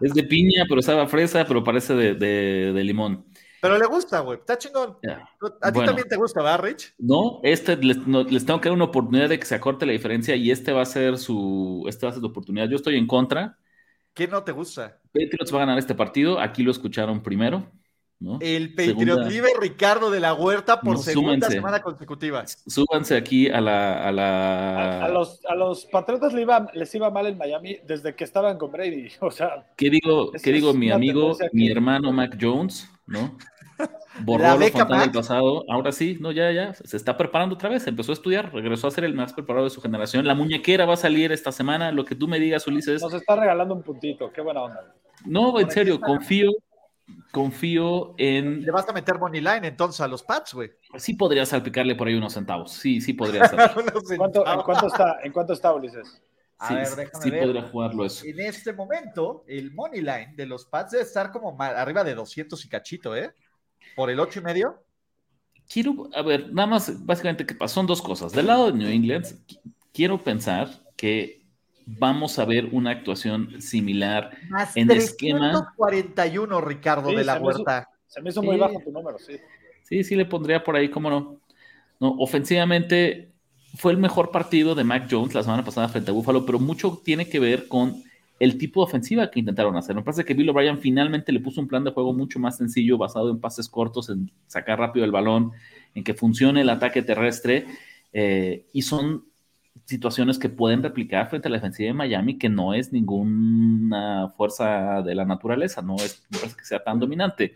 Es 0.00 0.14
de 0.14 0.22
piña, 0.24 0.64
pero 0.68 0.80
sabe 0.82 1.02
a 1.02 1.06
fresa, 1.06 1.44
pero 1.46 1.62
parece 1.62 1.94
de, 1.94 2.14
de- 2.14 2.72
de 2.72 2.84
limón. 2.84 3.24
pero 3.60 3.76
le 3.76 3.86
gusta, 3.86 4.20
güey. 4.20 4.38
Está 4.38 4.56
chingón. 4.56 4.96
A 5.02 5.70
ti 5.70 5.74
Bueno. 5.74 5.84
también 5.86 6.08
te 6.08 6.16
gusta, 6.16 6.42
¿verdad, 6.42 6.60
Rich? 6.64 6.94
No, 6.98 7.40
este 7.42 7.76
les, 7.76 7.98
no, 8.06 8.22
les 8.22 8.46
tengo 8.46 8.60
que 8.60 8.68
dar 8.68 8.76
una 8.76 8.84
oportunidad 8.86 9.28
de 9.28 9.38
que 9.38 9.44
se 9.46 9.54
acorte 9.54 9.84
la 9.84 9.92
diferencia 9.92 10.34
y 10.36 10.50
este 10.50 10.72
va 10.72 10.82
a 10.82 10.86
ser 10.86 11.18
su, 11.18 11.84
este 11.88 12.06
va 12.06 12.10
a 12.10 12.12
ser 12.14 12.20
su 12.22 12.26
oportunidad. 12.28 12.68
Yo 12.68 12.76
estoy 12.76 12.96
en 12.96 13.06
contra. 13.06 13.58
¿Qué 14.14 14.26
no 14.28 14.42
te 14.42 14.52
gusta? 14.52 14.98
Patriots 15.12 15.52
va 15.52 15.58
a 15.58 15.60
ganar 15.60 15.78
este 15.78 15.94
partido. 15.94 16.38
Aquí 16.40 16.62
lo 16.62 16.70
escucharon 16.70 17.22
primero. 17.22 17.70
¿no? 18.22 18.38
El 18.42 18.74
Patriot 18.74 18.98
Segunda- 18.98 19.28
Live 19.30 19.48
Ricardo 19.58 20.10
de 20.10 20.20
la 20.20 20.34
Huerta 20.34 20.78
por 20.82 20.96
No, 20.96 21.02
segunda 21.02 21.30
súmense. 21.46 21.52
semana 21.52 21.80
consecutiva. 21.80 22.44
Súbanse 22.46 23.16
aquí 23.16 23.48
a 23.48 23.62
la. 23.62 23.94
A, 23.94 24.08
A, 24.08 24.12
la 24.12 25.04
a 25.06 25.08
los, 25.08 25.40
a 25.46 25.54
los 25.54 25.86
Patriotas 25.86 26.34
le 26.34 26.42
iba- 26.42 26.70
les 26.74 26.94
iba 26.94 27.10
mal 27.10 27.26
en 27.28 27.38
Miami 27.38 27.78
desde 27.86 28.14
que 28.14 28.24
estaban 28.24 28.58
con 28.58 28.72
Brady. 28.72 29.08
O 29.20 29.30
sea, 29.30 29.66
¿Qué 29.74 29.88
digo, 29.88 30.32
qué 30.32 30.52
digo 30.52 30.74
mi 30.74 30.90
amigo, 30.90 31.34
mi 31.52 31.70
hermano 31.70 32.12
Mac 32.12 32.36
Jones, 32.38 32.90
¿no? 33.06 33.38
Borró 34.22 34.42
La 34.42 34.50
los 34.50 34.58
beca 34.58 34.78
fantasmas 34.78 35.04
del 35.06 35.12
pasado. 35.12 35.64
Ahora 35.68 35.92
sí, 35.92 36.18
no, 36.20 36.32
ya, 36.32 36.50
ya. 36.50 36.74
Se 36.74 36.96
está 36.96 37.16
preparando 37.16 37.54
otra 37.54 37.68
vez. 37.68 37.86
Empezó 37.86 38.12
a 38.12 38.14
estudiar, 38.14 38.52
regresó 38.52 38.88
a 38.88 38.90
ser 38.90 39.04
el 39.04 39.14
más 39.14 39.32
preparado 39.32 39.64
de 39.64 39.70
su 39.70 39.80
generación. 39.80 40.26
La 40.26 40.34
muñequera 40.34 40.84
va 40.84 40.94
a 40.94 40.96
salir 40.96 41.30
esta 41.32 41.52
semana. 41.52 41.92
Lo 41.92 42.04
que 42.04 42.14
tú 42.16 42.26
me 42.26 42.40
digas, 42.40 42.66
Ulises. 42.66 43.00
nos 43.00 43.14
está 43.14 43.36
regalando 43.36 43.74
un 43.74 43.82
puntito. 43.82 44.32
Qué 44.32 44.40
buena 44.40 44.62
onda. 44.62 44.94
No, 45.24 45.58
en 45.60 45.70
serio, 45.70 46.00
confío. 46.00 46.50
confío 47.30 48.14
en. 48.18 48.62
Le 48.62 48.70
vas 48.70 48.88
a 48.88 48.92
meter 48.92 49.18
money 49.18 49.40
line 49.40 49.66
entonces 49.68 50.00
a 50.00 50.08
los 50.08 50.22
Pats, 50.22 50.54
güey. 50.54 50.70
Sí 50.96 51.14
podría 51.14 51.46
salpicarle 51.46 51.94
por 51.94 52.08
ahí 52.08 52.14
unos 52.14 52.32
centavos. 52.34 52.72
Sí, 52.72 53.00
sí 53.00 53.12
podría 53.14 53.46
ser. 53.48 53.60
¿En 54.10 54.16
cuánto, 54.16 54.46
¿En 54.46 54.62
cuánto 54.62 54.86
está, 54.86 55.18
¿en 55.22 55.32
cuánto 55.32 55.52
está 55.52 55.72
Ulises? 55.74 56.22
A 56.58 56.68
Sí, 56.68 56.74
ver, 56.74 56.86
sí 56.86 56.96
déjame 56.96 57.30
ver. 57.30 57.42
podría 57.44 57.62
jugarlo 57.62 58.04
eso. 58.04 58.24
En 58.26 58.40
este 58.40 58.72
momento, 58.72 59.44
el 59.46 59.72
money 59.72 60.00
line 60.00 60.34
de 60.36 60.46
los 60.46 60.66
Pats 60.66 60.90
debe 60.92 61.04
estar 61.04 61.30
como 61.30 61.56
arriba 61.60 62.04
de 62.04 62.14
200 62.14 62.62
y 62.64 62.68
cachito, 62.68 63.16
¿eh? 63.16 63.32
Por 63.96 64.10
el 64.10 64.20
8 64.20 64.40
y 64.40 64.42
medio. 64.42 64.82
Quiero, 65.68 66.08
a 66.14 66.22
ver, 66.22 66.52
nada 66.52 66.66
más, 66.66 67.04
básicamente, 67.06 67.46
que 67.46 67.68
son 67.68 67.86
dos 67.86 68.02
cosas. 68.02 68.32
Del 68.32 68.46
lado 68.48 68.66
de 68.70 68.78
New 68.78 68.88
England, 68.88 69.24
qui- 69.46 69.60
quiero 69.92 70.22
pensar 70.22 70.68
que 70.96 71.42
vamos 71.86 72.38
a 72.38 72.44
ver 72.44 72.66
una 72.72 72.90
actuación 72.90 73.60
similar 73.62 74.30
Más 74.48 74.76
En 74.76 74.90
esquema. 74.90 75.50
341, 75.52 76.60
Ricardo 76.60 77.10
Sí, 77.10 77.16
de 77.16 77.24
la 77.24 77.34
se 77.34 77.40
me 77.40 77.46
hizo- 77.50 77.56
Huerta. 77.58 77.88
Se 78.06 78.20
me 78.22 78.30
hizo 78.30 78.42
muy 78.42 78.54
Sí. 78.56 78.60
bajo 78.60 78.80
tu 78.84 78.90
número, 78.90 79.18
sí. 79.18 79.34
Sí, 79.84 80.02
sí 80.04 80.16
le 80.16 80.24
pondría 80.26 80.62
por 80.64 80.74
ahí, 80.76 80.88
cómo 80.88 81.08
no. 81.10 81.40
No, 82.00 82.10
ofensivamente 82.18 83.32
fue 83.76 83.92
el 83.92 83.98
mejor 83.98 84.30
partido 84.32 84.74
de 84.74 84.82
Mac 84.84 85.06
Jones 85.08 85.34
la 85.34 85.42
semana 85.44 85.64
pasada 85.64 85.88
frente 85.88 86.10
a 86.10 86.14
Buffalo, 86.14 86.44
pero 86.44 86.58
mucho 86.58 87.00
tiene 87.04 87.28
que 87.28 87.38
ver 87.38 87.68
con 87.68 88.02
el 88.40 88.56
tipo 88.56 88.80
de 88.80 88.84
ofensiva 88.88 89.30
que 89.30 89.38
intentaron 89.38 89.76
hacer. 89.76 89.94
Me 89.94 90.02
parece 90.02 90.24
que 90.24 90.32
Bill 90.32 90.48
O'Brien 90.48 90.78
finalmente 90.78 91.30
le 91.30 91.40
puso 91.40 91.60
un 91.60 91.68
plan 91.68 91.84
de 91.84 91.92
juego 91.92 92.14
mucho 92.14 92.38
más 92.40 92.56
sencillo, 92.56 92.96
basado 92.96 93.30
en 93.30 93.38
pases 93.38 93.68
cortos, 93.68 94.08
en 94.08 94.32
sacar 94.46 94.78
rápido 94.78 95.04
el 95.04 95.12
balón, 95.12 95.52
en 95.94 96.02
que 96.02 96.14
funcione 96.14 96.62
el 96.62 96.70
ataque 96.70 97.02
terrestre, 97.02 97.66
eh, 98.14 98.66
y 98.72 98.80
son 98.80 99.26
situaciones 99.84 100.38
que 100.38 100.48
pueden 100.48 100.82
replicar 100.82 101.28
frente 101.28 101.48
a 101.48 101.50
la 101.50 101.58
defensiva 101.58 101.88
de 101.88 101.92
Miami, 101.92 102.38
que 102.38 102.48
no 102.48 102.72
es 102.72 102.92
ninguna 102.92 104.32
fuerza 104.36 105.02
de 105.02 105.14
la 105.14 105.26
naturaleza, 105.26 105.82
no 105.82 105.96
es, 105.96 106.26
no 106.30 106.38
parece 106.38 106.56
que 106.56 106.64
sea 106.64 106.82
tan 106.82 106.98
dominante. 106.98 107.54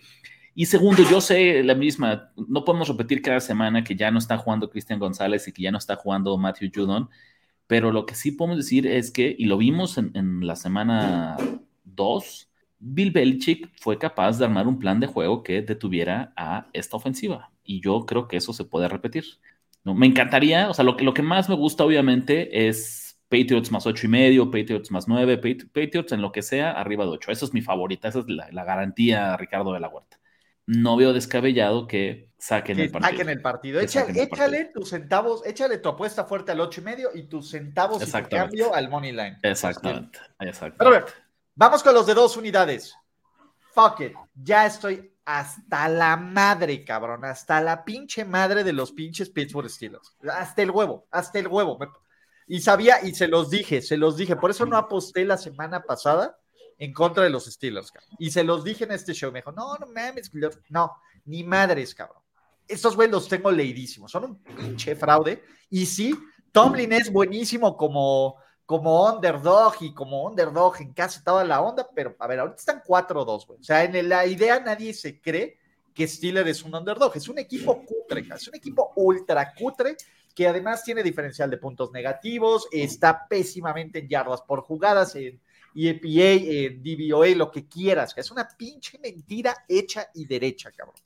Y 0.54 0.66
segundo, 0.66 1.02
yo 1.10 1.22
sé 1.22 1.62
la 1.64 1.74
misma, 1.74 2.30
no 2.36 2.62
podemos 2.62 2.88
repetir 2.88 3.22
cada 3.22 3.40
semana 3.40 3.82
que 3.82 3.96
ya 3.96 4.10
no 4.10 4.18
está 4.18 4.36
jugando 4.36 4.68
Cristian 4.68 4.98
González 4.98 5.48
y 5.48 5.52
que 5.52 5.62
ya 5.62 5.70
no 5.70 5.78
está 5.78 5.96
jugando 5.96 6.36
Matthew 6.36 6.70
Judon, 6.74 7.08
pero 7.66 7.92
lo 7.92 8.06
que 8.06 8.14
sí 8.14 8.32
podemos 8.32 8.58
decir 8.58 8.86
es 8.86 9.10
que, 9.10 9.34
y 9.38 9.46
lo 9.46 9.56
vimos 9.58 9.98
en, 9.98 10.46
la 10.46 10.56
semana 10.56 11.36
2, 11.84 12.50
Bill 12.78 13.10
Belichick 13.10 13.70
fue 13.80 13.98
capaz 13.98 14.38
de 14.38 14.44
armar 14.44 14.66
un 14.68 14.78
plan 14.78 15.00
de 15.00 15.06
juego 15.06 15.42
que 15.42 15.62
detuviera 15.62 16.32
a 16.36 16.68
esta 16.72 16.96
ofensiva. 16.96 17.50
Y 17.64 17.80
yo 17.80 18.04
creo 18.06 18.28
que 18.28 18.36
eso 18.36 18.52
se 18.52 18.64
puede 18.64 18.88
repetir. 18.88 19.24
¿no? 19.84 19.94
Me 19.94 20.06
encantaría, 20.06 20.68
o 20.70 20.74
sea, 20.74 20.84
lo 20.84 20.96
que, 20.96 21.04
lo 21.04 21.14
que 21.14 21.22
más 21.22 21.48
me 21.48 21.54
gusta 21.56 21.84
obviamente 21.84 22.68
es 22.68 23.18
Patriots 23.28 23.70
más 23.72 23.86
ocho 23.86 24.06
y 24.06 24.10
medio, 24.10 24.50
Patriots 24.50 24.90
más 24.90 25.08
nueve, 25.08 25.38
Pat- 25.38 25.66
Patriots 25.72 26.12
en 26.12 26.22
lo 26.22 26.32
que 26.32 26.42
sea, 26.42 26.72
arriba 26.72 27.04
de 27.04 27.10
ocho. 27.12 27.30
Esa 27.32 27.44
es 27.46 27.54
mi 27.54 27.62
favorita, 27.62 28.08
esa 28.08 28.20
es 28.20 28.28
la, 28.28 28.48
la 28.52 28.64
garantía, 28.64 29.36
Ricardo 29.36 29.72
de 29.72 29.80
la 29.80 29.88
Huerta. 29.88 30.18
No 30.66 30.96
veo 30.96 31.12
descabellado 31.12 31.86
que 31.86 32.30
saquen 32.38 32.76
Que 32.76 32.84
el 32.84 32.90
partido. 32.90 33.10
saquen 33.10 33.28
el 33.28 33.42
partido. 33.42 33.80
Echa- 33.80 34.00
saquen 34.00 34.16
el 34.16 34.22
échale 34.22 34.64
tus 34.74 34.88
centavos, 34.90 35.44
échale 35.46 35.78
tu 35.78 35.88
apuesta 35.90 36.24
fuerte 36.24 36.52
al 36.52 36.60
8 36.60 36.80
y 36.80 36.84
medio 36.84 37.10
y 37.14 37.24
tus 37.24 37.50
centavos 37.50 38.02
y 38.02 38.10
tu 38.10 38.28
cambio 38.28 38.74
al 38.74 38.88
money 38.88 39.12
line. 39.12 39.38
Exactamente, 39.42 40.18
Pero 40.38 40.48
a 40.48 40.50
exactamente. 40.50 41.00
ver, 41.04 41.14
vamos 41.54 41.82
con 41.82 41.94
los 41.94 42.06
de 42.06 42.14
dos 42.14 42.36
unidades. 42.36 42.94
Fuck 43.74 44.00
it. 44.00 44.12
Ya 44.34 44.66
estoy 44.66 45.12
hasta 45.26 45.88
la 45.88 46.16
madre, 46.16 46.84
cabrón. 46.84 47.24
Hasta 47.24 47.60
la 47.60 47.84
pinche 47.84 48.24
madre 48.24 48.62
de 48.64 48.72
los 48.72 48.92
pinches 48.92 49.30
Pittsburgh 49.30 49.68
Steelers. 49.68 50.16
Hasta 50.32 50.62
el 50.62 50.70
huevo, 50.70 51.06
hasta 51.10 51.38
el 51.40 51.48
huevo. 51.48 51.78
Y 52.46 52.60
sabía, 52.60 53.02
y 53.02 53.14
se 53.14 53.26
los 53.26 53.50
dije, 53.50 53.82
se 53.82 53.96
los 53.96 54.16
dije. 54.16 54.36
Por 54.36 54.50
eso 54.50 54.64
no 54.66 54.76
aposté 54.76 55.24
la 55.24 55.36
semana 55.38 55.82
pasada 55.82 56.38
en 56.78 56.92
contra 56.92 57.24
de 57.24 57.30
los 57.30 57.46
Steelers, 57.46 57.90
cabrón. 57.90 58.16
Y 58.18 58.30
se 58.30 58.44
los 58.44 58.64
dije 58.64 58.84
en 58.84 58.92
este 58.92 59.12
show. 59.12 59.32
Me 59.32 59.40
dijo, 59.40 59.52
no, 59.52 59.76
no 59.76 59.86
mames, 59.86 60.30
no, 60.68 60.92
ni 61.24 61.44
madres, 61.44 61.94
cabrón. 61.94 62.22
Estos 62.66 62.96
güeyes 62.96 63.12
los 63.12 63.28
tengo 63.28 63.50
leidísimos. 63.50 64.10
Son 64.10 64.24
un 64.24 64.36
pinche 64.42 64.96
fraude. 64.96 65.42
Y 65.70 65.86
sí, 65.86 66.14
Tomlin 66.52 66.92
es 66.92 67.12
buenísimo 67.12 67.76
como, 67.76 68.36
como 68.64 69.06
underdog 69.06 69.74
y 69.80 69.92
como 69.92 70.24
underdog 70.24 70.80
en 70.80 70.92
casi 70.92 71.22
toda 71.22 71.44
la 71.44 71.60
onda, 71.60 71.86
pero 71.94 72.16
a 72.18 72.26
ver, 72.26 72.40
ahorita 72.40 72.58
están 72.58 72.82
4-2, 72.82 73.46
güey. 73.46 73.60
O 73.60 73.64
sea, 73.64 73.84
en 73.84 74.08
la 74.08 74.26
idea 74.26 74.60
nadie 74.60 74.94
se 74.94 75.20
cree 75.20 75.58
que 75.94 76.08
Steelers 76.08 76.50
es 76.50 76.62
un 76.62 76.74
underdog. 76.74 77.16
Es 77.16 77.28
un 77.28 77.38
equipo 77.38 77.84
cutre, 77.84 78.26
es 78.34 78.48
un 78.48 78.56
equipo 78.56 78.92
ultra 78.96 79.54
cutre 79.54 79.96
que 80.34 80.48
además 80.48 80.82
tiene 80.82 81.02
diferencial 81.02 81.48
de 81.48 81.58
puntos 81.58 81.92
negativos, 81.92 82.66
está 82.72 83.26
pésimamente 83.28 84.00
en 84.00 84.08
yardas 84.08 84.42
por 84.42 84.62
jugadas, 84.62 85.14
en 85.14 85.40
EPA, 85.74 86.42
en 86.42 86.82
DVOA, 86.82 87.28
lo 87.30 87.50
que 87.50 87.66
quieras. 87.66 88.14
Es 88.16 88.30
una 88.30 88.48
pinche 88.48 88.98
mentira 88.98 89.64
hecha 89.68 90.08
y 90.14 90.26
derecha, 90.26 90.70
cabrón. 90.70 90.96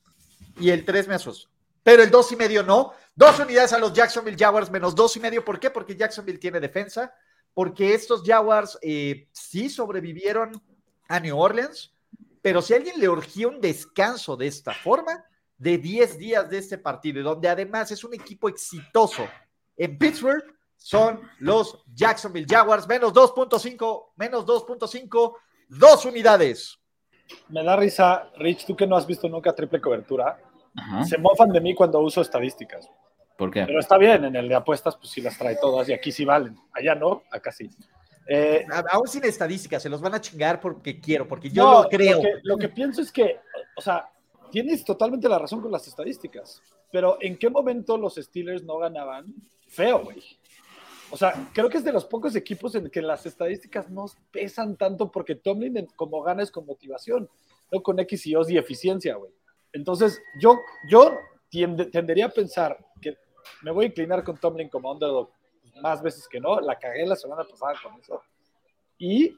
Y 0.59 0.69
el 0.69 0.85
3 0.85 1.07
me 1.07 1.15
asustó. 1.15 1.49
Pero 1.83 2.03
el 2.03 2.11
2 2.11 2.31
y 2.33 2.35
medio 2.35 2.63
no. 2.63 2.93
Dos 3.15 3.39
unidades 3.39 3.73
a 3.73 3.79
los 3.79 3.93
Jacksonville 3.93 4.37
Jaguars 4.37 4.69
menos 4.69 4.95
dos 4.95 5.15
y 5.17 5.19
medio. 5.19 5.43
¿Por 5.43 5.59
qué? 5.59 5.69
Porque 5.69 5.95
Jacksonville 5.95 6.39
tiene 6.39 6.59
defensa. 6.59 7.13
Porque 7.53 7.93
estos 7.93 8.23
Jaguars 8.23 8.77
eh, 8.81 9.27
sí 9.31 9.69
sobrevivieron 9.69 10.61
a 11.07 11.19
New 11.19 11.37
Orleans. 11.37 11.93
Pero 12.41 12.61
si 12.61 12.73
alguien 12.73 12.99
le 12.99 13.09
urgía 13.09 13.47
un 13.47 13.59
descanso 13.59 14.37
de 14.37 14.47
esta 14.47 14.73
forma, 14.73 15.25
de 15.57 15.77
10 15.77 16.17
días 16.17 16.49
de 16.49 16.57
este 16.57 16.77
partido, 16.77 17.19
y 17.19 17.23
donde 17.23 17.49
además 17.49 17.91
es 17.91 18.03
un 18.03 18.13
equipo 18.13 18.47
exitoso 18.47 19.27
en 19.75 19.97
Pittsburgh, 19.97 20.43
son 20.79 21.21
los 21.39 21.83
Jacksonville 21.93 22.47
Jaguars, 22.49 22.87
menos 22.87 23.13
2.5, 23.13 24.13
menos 24.15 24.45
2.5, 24.45 25.35
dos 25.67 26.05
unidades. 26.05 26.79
Me 27.49 27.63
da 27.63 27.75
risa, 27.75 28.31
Rich, 28.37 28.65
tú 28.65 28.75
que 28.75 28.87
no 28.87 28.95
has 28.95 29.05
visto 29.05 29.29
nunca 29.29 29.53
triple 29.53 29.79
cobertura, 29.79 30.39
Ajá. 30.75 31.03
se 31.03 31.17
mofan 31.17 31.51
de 31.51 31.61
mí 31.61 31.75
cuando 31.75 31.99
uso 31.99 32.21
estadísticas. 32.21 32.89
¿Por 33.37 33.51
qué? 33.51 33.65
Pero 33.65 33.79
está 33.79 33.97
bien, 33.97 34.25
en 34.25 34.35
el 34.35 34.49
de 34.49 34.55
apuestas, 34.55 34.95
pues 34.95 35.09
sí 35.09 35.21
las 35.21 35.37
trae 35.37 35.57
todas 35.57 35.87
y 35.89 35.93
aquí 35.93 36.11
sí 36.11 36.25
valen. 36.25 36.57
Allá 36.73 36.95
no, 36.95 37.23
acá 37.29 37.51
sí. 37.51 37.69
Eh, 38.27 38.65
Aún 38.91 39.07
sin 39.07 39.25
estadísticas, 39.25 39.83
se 39.83 39.89
los 39.89 40.01
van 40.01 40.15
a 40.15 40.21
chingar 40.21 40.59
porque 40.59 40.99
quiero, 40.99 41.27
porque 41.27 41.49
yo 41.49 41.63
no, 41.63 41.83
lo 41.83 41.89
creo. 41.89 42.17
Lo 42.17 42.21
que, 42.21 42.29
lo 42.43 42.57
que 42.57 42.69
pienso 42.69 43.01
es 43.01 43.11
que, 43.11 43.39
o 43.75 43.81
sea, 43.81 44.09
tienes 44.49 44.83
totalmente 44.83 45.27
la 45.27 45.39
razón 45.39 45.61
con 45.61 45.71
las 45.71 45.87
estadísticas, 45.87 46.61
pero 46.91 47.17
¿en 47.21 47.37
qué 47.37 47.49
momento 47.49 47.97
los 47.97 48.15
Steelers 48.15 48.63
no 48.63 48.77
ganaban? 48.77 49.33
Feo, 49.67 50.03
güey. 50.03 50.23
O 51.11 51.17
sea, 51.17 51.33
creo 51.53 51.69
que 51.69 51.77
es 51.77 51.83
de 51.83 51.91
los 51.91 52.05
pocos 52.05 52.35
equipos 52.35 52.75
en 52.75 52.89
que 52.89 53.01
las 53.01 53.25
estadísticas 53.25 53.89
no 53.89 54.05
pesan 54.31 54.75
tanto 54.77 55.11
porque 55.11 55.35
Tomlin 55.35 55.87
como 55.95 56.21
gana 56.21 56.43
es 56.43 56.51
con 56.51 56.65
motivación, 56.65 57.29
no 57.71 57.81
con 57.81 57.99
X 57.99 58.27
y 58.27 58.35
O's 58.35 58.49
y 58.49 58.57
eficiencia, 58.57 59.15
güey. 59.15 59.31
Entonces, 59.73 60.21
yo, 60.39 60.59
yo 60.87 61.17
tiende- 61.49 61.85
tendería 61.91 62.27
a 62.27 62.29
pensar 62.29 62.77
que 63.01 63.17
me 63.63 63.71
voy 63.71 63.85
a 63.85 63.87
inclinar 63.87 64.23
con 64.23 64.37
Tomlin 64.37 64.69
como 64.69 64.91
underdog 64.91 65.29
más 65.81 66.01
veces 66.01 66.27
que 66.27 66.39
no. 66.39 66.59
La 66.59 66.77
cagué 66.77 67.05
la 67.05 67.15
semana 67.15 67.43
pasada 67.43 67.73
con 67.81 67.99
eso. 67.99 68.21
Y 68.97 69.37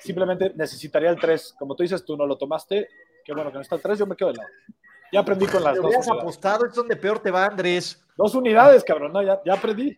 simplemente 0.00 0.52
necesitaría 0.54 1.10
el 1.10 1.18
3. 1.18 1.54
Como 1.58 1.74
tú 1.74 1.82
dices, 1.82 2.04
tú 2.04 2.16
no 2.16 2.26
lo 2.26 2.36
tomaste. 2.38 2.88
Qué 3.24 3.32
bueno 3.32 3.50
que 3.50 3.56
no 3.56 3.62
está 3.62 3.74
el 3.76 3.82
3, 3.82 3.98
yo 3.98 4.06
me 4.06 4.16
quedo 4.16 4.28
de 4.30 4.36
lado. 4.36 4.48
Ya 5.12 5.20
aprendí 5.20 5.46
con 5.46 5.62
las 5.62 5.76
dos 5.76 6.08
apostado, 6.08 6.66
es 6.66 6.74
donde 6.74 6.96
peor 6.96 7.18
te 7.20 7.30
va, 7.30 7.46
Andrés. 7.46 8.04
Dos 8.16 8.34
unidades, 8.34 8.82
cabrón, 8.84 9.12
no, 9.12 9.22
ya, 9.22 9.40
ya 9.44 9.54
aprendí. 9.54 9.96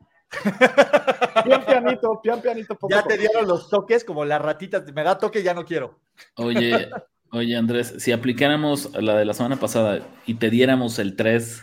Pian 1.45 1.65
pianito, 1.65 2.21
pian 2.23 2.41
pianito. 2.41 2.75
Poco 2.77 2.95
Ya 2.95 3.03
te 3.03 3.17
dieron 3.17 3.47
los 3.47 3.69
toques 3.69 4.05
como 4.05 4.25
las 4.25 4.41
ratitas. 4.41 4.85
Me 4.93 5.03
da 5.03 5.19
toque, 5.19 5.43
ya 5.43 5.55
no 5.55 5.65
quiero. 5.65 5.99
Oye, 6.37 6.91
oye 7.33 7.57
Andrés, 7.57 7.95
si 7.99 8.13
aplicáramos 8.13 8.93
la 9.01 9.17
de 9.17 9.25
la 9.25 9.35
semana 9.35 9.57
pasada 9.57 10.01
y 10.27 10.35
te 10.35 10.51
diéramos 10.51 10.99
el 10.99 11.17
3, 11.17 11.63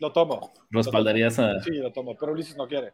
Lo 0.00 0.12
tomo. 0.12 0.52
respaldarías 0.70 1.38
a... 1.38 1.60
Sí, 1.60 1.70
lo 1.74 1.92
tomo, 1.92 2.16
pero 2.18 2.32
Ulises 2.32 2.56
no 2.56 2.66
quiere. 2.66 2.92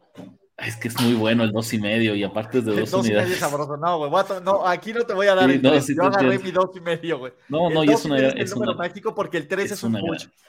Es 0.57 0.75
que 0.75 0.87
es 0.87 0.99
muy 0.99 1.13
bueno 1.13 1.43
el 1.43 1.51
dos 1.51 1.71
y 1.73 1.77
medio 1.79 2.15
y 2.15 2.23
aparte 2.23 2.57
es 2.57 2.65
de 2.65 2.71
dos, 2.79 2.89
dos 2.89 3.05
y 3.05 3.09
medio 3.09 3.21
unidades. 3.21 3.39
sabroso. 3.39 3.77
No, 3.77 4.07
güey. 4.09 4.23
aquí 4.65 4.91
no 4.91 5.03
te 5.03 5.13
voy 5.13 5.27
a 5.27 5.35
dar 5.35 5.47
Sí, 5.47 5.55
el 5.57 5.61
no, 5.61 5.79
sí 5.81 5.95
Yo 5.95 6.03
agarré 6.03 6.39
mi 6.39 6.49
dos 6.49 6.71
y 6.75 6.79
medio, 6.79 7.19
güey. 7.19 7.33
No, 7.47 7.67
El 7.67 7.73
no, 7.75 7.83
y 7.83 7.89
es 7.89 8.03
una, 8.05 8.17
es 8.17 8.33
el 8.33 8.41
es 8.41 8.53
número 8.55 8.71
una- 8.71 8.79
mágico 8.79 9.13
porque 9.13 9.37
el 9.37 9.47
3 9.47 9.65
es, 9.65 9.71
es 9.73 9.83
un 9.83 9.93
gran- 9.93 10.03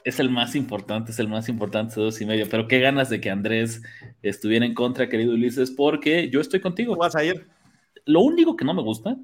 es 0.05 0.19
el 0.19 0.31
más 0.31 0.55
importante, 0.55 1.13
es 1.13 1.19
el 1.19 1.29
más 1.29 1.51
importante 1.51 1.95
de 1.97 2.03
dos 2.07 2.19
y 2.23 2.25
medio. 2.27 2.47
Pero 2.49 2.67
qué 2.67 2.81
ganas 2.81 3.11
de 3.11 3.21
que 3.21 3.29
Andrés 3.31 3.83
estuviera 4.23 4.65
en 4.65 4.73
contra, 4.73 5.11
querido 5.11 5.35
Ulises, 5.35 5.71
porque 5.71 6.31
yo 6.31 6.41
estoy 6.41 6.61
contigo. 6.61 6.95
¿Tú 6.95 7.01
vas 7.01 7.15
a 7.15 7.23
ir? 7.23 7.47
Lo 8.07 8.21
único 8.21 8.57
que 8.57 8.65
no 8.65 8.73
me 8.73 8.83
gusta 8.83 9.15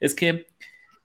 es 0.00 0.12
que 0.12 0.48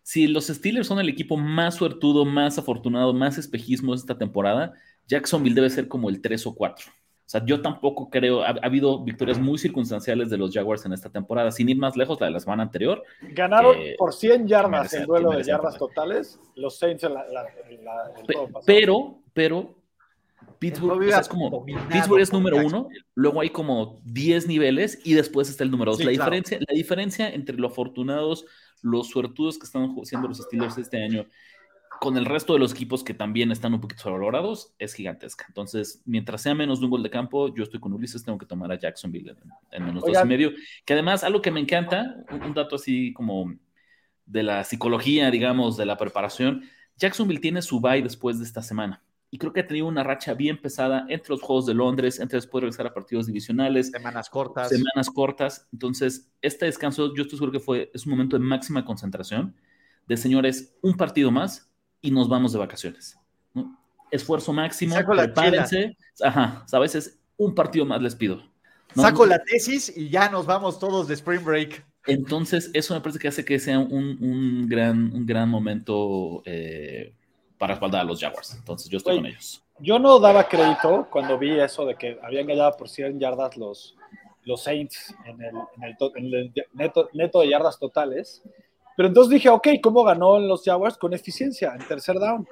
si 0.01 0.25
los 0.25 0.47
Steelers 0.47 0.87
son 0.87 0.97
el 0.99 1.09
equipo 1.09 1.37
más 1.37 1.75
suertudo, 1.75 2.25
más 2.25 2.57
afortunado, 2.57 3.13
más 3.13 3.37
espejismo 3.37 3.91
de 3.93 3.99
esta 3.99 4.17
temporada, 4.17 4.73
Jacksonville 5.07 5.53
debe 5.53 5.69
ser 5.69 5.87
como 5.87 6.09
el 6.09 6.21
3 6.21 6.47
o 6.47 6.55
4. 6.55 6.87
O 7.27 7.29
sea, 7.29 7.43
yo 7.45 7.61
tampoco 7.61 8.09
creo, 8.09 8.41
ha, 8.41 8.51
ha 8.51 8.59
habido 8.63 9.03
victorias 9.03 9.37
muy 9.37 9.57
circunstanciales 9.57 10.29
de 10.29 10.37
los 10.37 10.53
Jaguars 10.53 10.85
en 10.85 10.93
esta 10.93 11.09
temporada, 11.09 11.51
sin 11.51 11.67
ir 11.67 11.77
más 11.77 11.97
lejos, 11.97 12.21
la 12.21 12.27
de 12.27 12.31
la 12.31 12.39
semana 12.39 12.63
anterior. 12.63 13.03
Ganaron 13.21 13.75
Eh, 13.77 13.95
por 13.97 14.13
100 14.13 14.47
yardas 14.47 14.71
merecen- 14.93 15.01
en 15.01 15.07
duelo 15.07 15.31
de 15.31 15.43
yardas 15.43 15.77
totales 15.77 16.39
los 16.55 16.79
Saints 16.79 17.03
en 17.03 17.13
la, 17.15 17.27
la- 17.27 17.45
en 17.69 17.83
la- 17.83 18.13
el 18.17 18.25
Pe- 18.25 18.33
juego 18.33 18.47
pasado. 18.47 18.63
pero, 18.65 19.19
pero, 19.33 19.75
Pittsburgh, 20.57 21.03
o 21.03 21.09
sea, 21.09 21.19
es 21.19 21.27
como, 21.27 21.65
Pittsburgh 21.65 22.21
es 22.21 22.31
número 22.31 22.57
uno, 22.65 22.87
luego 23.13 23.41
hay 23.41 23.49
como 23.49 23.99
10 24.05 24.47
niveles 24.47 25.01
y 25.03 25.13
después 25.13 25.49
está 25.49 25.65
el 25.65 25.69
número 25.71 25.91
dos. 25.91 25.97
Sí, 25.99 26.05
la, 26.05 26.11
claro. 26.13 26.31
diferencia, 26.31 26.59
la 26.65 26.73
diferencia 26.73 27.29
entre 27.29 27.57
los 27.57 27.73
afortunados, 27.73 28.45
los 28.81 29.09
suertudos 29.09 29.59
que 29.59 29.65
están 29.65 29.93
siendo 30.05 30.29
los 30.29 30.37
Steelers 30.37 30.77
este 30.77 31.03
año 31.03 31.25
con 31.99 32.17
el 32.17 32.25
resto 32.25 32.53
de 32.53 32.59
los 32.59 32.71
equipos 32.71 33.03
que 33.03 33.13
también 33.13 33.51
están 33.51 33.73
un 33.73 33.81
poquito 33.81 34.03
sobrevalorados, 34.03 34.73
es 34.79 34.93
gigantesca. 34.93 35.45
Entonces, 35.47 36.01
mientras 36.05 36.41
sea 36.41 36.55
menos 36.55 36.79
de 36.79 36.85
un 36.85 36.91
gol 36.91 37.03
de 37.03 37.09
campo, 37.09 37.53
yo 37.53 37.63
estoy 37.63 37.79
con 37.79 37.93
Ulises, 37.93 38.23
tengo 38.23 38.37
que 38.37 38.45
tomar 38.45 38.71
a 38.71 38.79
Jacksonville 38.79 39.31
en, 39.31 39.37
en 39.71 39.85
menos 39.85 40.03
dos 40.03 40.17
y 40.23 40.27
medio. 40.27 40.51
Que 40.85 40.93
además, 40.93 41.23
algo 41.23 41.41
que 41.41 41.51
me 41.51 41.59
encanta, 41.59 42.23
un, 42.31 42.43
un, 42.43 42.53
dato 42.53 42.75
así 42.75 43.13
como 43.13 43.53
de 44.25 44.43
la 44.43 44.63
psicología, 44.63 45.31
digamos, 45.31 45.77
de 45.77 45.85
la 45.85 45.97
preparación, 45.97 46.63
Jacksonville 46.97 47.39
tiene 47.39 47.61
su 47.61 47.79
bye 47.79 48.01
después 48.01 48.39
de 48.39 48.45
esta 48.45 48.61
semana. 48.61 49.03
Y 49.29 49.37
creo 49.37 49.51
que 49.51 49.59
ha 49.59 49.67
tenido 49.67 49.87
una 49.87 50.03
racha 50.03 50.33
bien 50.33 50.61
pesada 50.61 51.05
entre 51.09 51.31
los 51.31 51.41
Juegos 51.41 51.65
de 51.65 51.73
Londres, 51.73 52.19
entre 52.19 52.37
después 52.37 52.61
de 52.61 52.67
regresar 52.67 52.87
a 52.87 52.93
partidos 52.93 53.27
divisionales. 53.27 53.91
Semanas 53.91 54.29
cortas. 54.29 54.69
Semanas 54.69 55.09
cortas. 55.09 55.67
Entonces, 55.73 56.31
este 56.41 56.65
descanso, 56.65 57.13
yo 57.13 57.23
estoy 57.23 57.37
seguro 57.37 57.51
que 57.51 57.59
fue, 57.59 57.91
es 57.93 58.05
un 58.05 58.11
momento 58.11 58.37
de 58.37 58.43
máxima 58.43 58.85
concentración. 58.85 59.55
De 60.07 60.15
señores, 60.15 60.77
un 60.81 60.95
partido 60.95 61.29
más 61.29 61.69
y 62.01 62.11
nos 62.11 62.29
vamos 62.29 62.53
de 62.53 62.59
vacaciones. 62.59 63.17
¿no? 63.53 63.77
Esfuerzo 64.11 64.53
máximo, 64.53 64.93
Saco 64.95 65.13
la 65.13 65.23
prepárense. 65.23 65.95
Ajá, 66.23 66.65
a 66.71 66.79
veces 66.79 67.19
un 67.37 67.53
partido 67.53 67.85
más 67.85 68.01
les 68.01 68.15
pido. 68.15 68.41
¿no? 68.95 69.01
Saco 69.03 69.25
la 69.25 69.43
tesis 69.43 69.95
y 69.95 70.09
ya 70.09 70.29
nos 70.29 70.45
vamos 70.45 70.79
todos 70.79 71.07
de 71.07 71.13
Spring 71.15 71.43
Break. 71.43 71.85
Entonces, 72.05 72.71
eso 72.73 72.93
me 72.93 73.01
parece 73.01 73.19
que 73.19 73.27
hace 73.27 73.43
que 73.43 73.59
sea 73.59 73.79
un, 73.79 74.17
un 74.21 74.67
gran, 74.69 75.11
un 75.13 75.25
gran 75.25 75.49
momento 75.49 76.41
eh, 76.45 77.13
para 77.57 77.73
respaldar 77.73 78.01
a 78.01 78.03
los 78.05 78.21
Jaguars. 78.21 78.53
Entonces, 78.55 78.87
yo 78.89 78.97
estoy 78.97 79.13
Oye, 79.13 79.21
con 79.21 79.29
ellos. 79.31 79.63
Yo 79.79 79.99
no 79.99 80.17
daba 80.19 80.47
crédito 80.47 81.07
cuando 81.11 81.37
vi 81.37 81.59
eso 81.59 81.85
de 81.85 81.95
que 81.95 82.17
habían 82.23 82.47
ganado 82.47 82.77
por 82.77 82.87
100 82.87 83.19
yardas 83.19 83.57
los, 83.57 83.95
los 84.43 84.63
Saints 84.63 85.13
en 85.25 85.41
el, 85.41 85.51
en 85.75 85.83
el, 85.83 85.97
to- 85.97 86.15
en 86.15 86.25
el 86.33 86.53
neto, 86.73 87.09
neto 87.13 87.41
de 87.41 87.49
yardas 87.49 87.77
totales. 87.77 88.41
Pero 88.97 89.09
entonces 89.09 89.31
dije, 89.31 89.47
ok, 89.47 89.67
¿cómo 89.81 90.03
ganó 90.03 90.37
en 90.37 90.47
los 90.47 90.63
Jaguars? 90.63 90.97
Con 90.97 91.13
eficiencia, 91.13 91.71
en 91.79 91.87
tercer 91.87 92.15
down. 92.17 92.47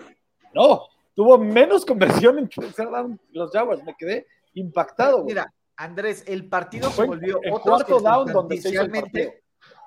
No, 0.53 0.83
tuvo 1.15 1.39
menos 1.39 1.83
conversión 1.83 2.37
en 2.37 2.47
tercer 2.47 2.87
down 2.87 3.19
los 3.31 3.51
Jaguars. 3.51 3.83
Me 3.83 3.95
quedé 3.97 4.27
impactado. 4.53 5.23
güey. 5.23 5.29
Mira, 5.29 5.51
Andrés, 5.75 6.23
el 6.27 6.47
partido 6.47 6.91
se 6.91 7.03
volvió 7.03 7.39
otro 7.51 7.71
cuarto 7.71 7.99
down 7.99 8.31
donde 8.31 8.61
se 8.61 8.69
hizo 8.69 8.83
el 8.83 8.91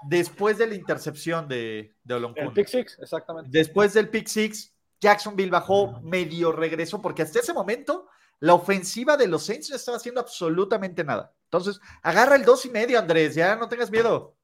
después 0.03 0.59
de 0.59 0.66
la 0.66 0.75
intercepción 0.75 1.47
de, 1.47 1.94
de 2.03 2.14
Oloncuna. 2.14 2.49
el 2.49 2.53
pick 2.53 2.66
six, 2.66 2.99
exactamente. 3.01 3.51
Después 3.53 3.94
del 3.94 4.09
pick 4.09 4.27
six, 4.27 4.75
Jacksonville 5.01 5.53
bajó, 5.53 6.01
medio 6.03 6.51
regresó, 6.51 7.01
porque 7.01 7.23
hasta 7.23 7.38
ese 7.38 7.55
momento 7.55 8.09
la 8.40 8.55
ofensiva 8.55 9.16
de 9.16 9.29
los 9.29 9.44
Saints 9.44 9.71
no 9.71 9.77
estaba 9.77 9.97
haciendo 9.97 10.21
absolutamente 10.21 11.05
nada. 11.05 11.33
Entonces, 11.44 11.81
agarra 12.03 12.35
el 12.35 12.44
dos 12.44 12.66
y 12.66 12.71
medio, 12.71 12.99
Andrés, 12.99 13.37
ya 13.37 13.55
no 13.55 13.68
tengas 13.68 13.90
miedo, 13.90 14.35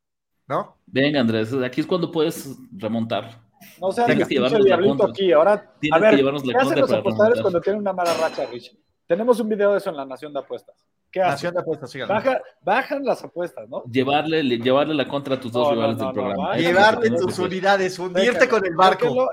¿no? 0.46 0.76
Venga, 0.86 1.20
Andrés, 1.20 1.52
aquí 1.54 1.80
es 1.80 1.86
cuando 1.86 2.10
puedes 2.10 2.56
remontar. 2.72 3.42
No 3.80 3.90
seas 3.92 4.06
Tienes 4.06 4.22
el 4.24 4.28
que 4.28 4.34
llevarnos 4.34 4.66
la 4.66 4.78
contra. 4.80 5.08
aquí. 5.08 5.32
Ahora, 5.32 5.74
Tienes 5.80 5.96
a 5.96 6.00
ver, 6.00 6.10
que 6.10 6.16
llevarnos 6.18 6.46
la 6.46 6.52
¿qué 6.52 6.56
hacen 6.58 6.66
contra 6.68 6.80
los 6.82 6.90
para 6.90 7.00
apostadores 7.00 7.38
remontar. 7.38 7.42
cuando 7.42 7.60
tienen 7.60 7.80
una 7.80 7.92
mala 7.92 8.14
racha, 8.14 8.46
Rich? 8.52 8.76
Tenemos 9.06 9.40
un 9.40 9.48
video 9.48 9.72
de 9.72 9.78
eso 9.78 9.90
en 9.90 9.96
la 9.96 10.04
Nación 10.06 10.32
de 10.32 10.38
Apuestas. 10.40 10.76
¿Qué 11.10 11.20
hacen? 11.20 11.32
Nación 11.32 11.54
de 11.54 11.60
apuestas, 11.60 11.90
síganlo. 11.90 12.14
Baja- 12.14 12.40
bajan 12.62 13.04
las 13.04 13.22
apuestas, 13.22 13.68
¿no? 13.68 13.84
Llevarle, 13.84 14.42
le- 14.42 14.58
llevarle 14.58 14.94
la 14.94 15.06
contra 15.06 15.36
a 15.36 15.40
tus 15.40 15.52
dos 15.52 15.68
No, 15.68 15.74
rivales 15.74 15.96
no, 15.96 15.98
del 15.98 16.06
no, 16.08 16.12
programa. 16.12 16.48
vaya. 16.48 16.68
Llevarte 16.68 17.10
no, 17.10 17.16
tus 17.18 17.38
unidades, 17.38 17.98
hundirte 17.98 18.48
con 18.48 18.66
el 18.66 18.74
barco. 18.74 19.28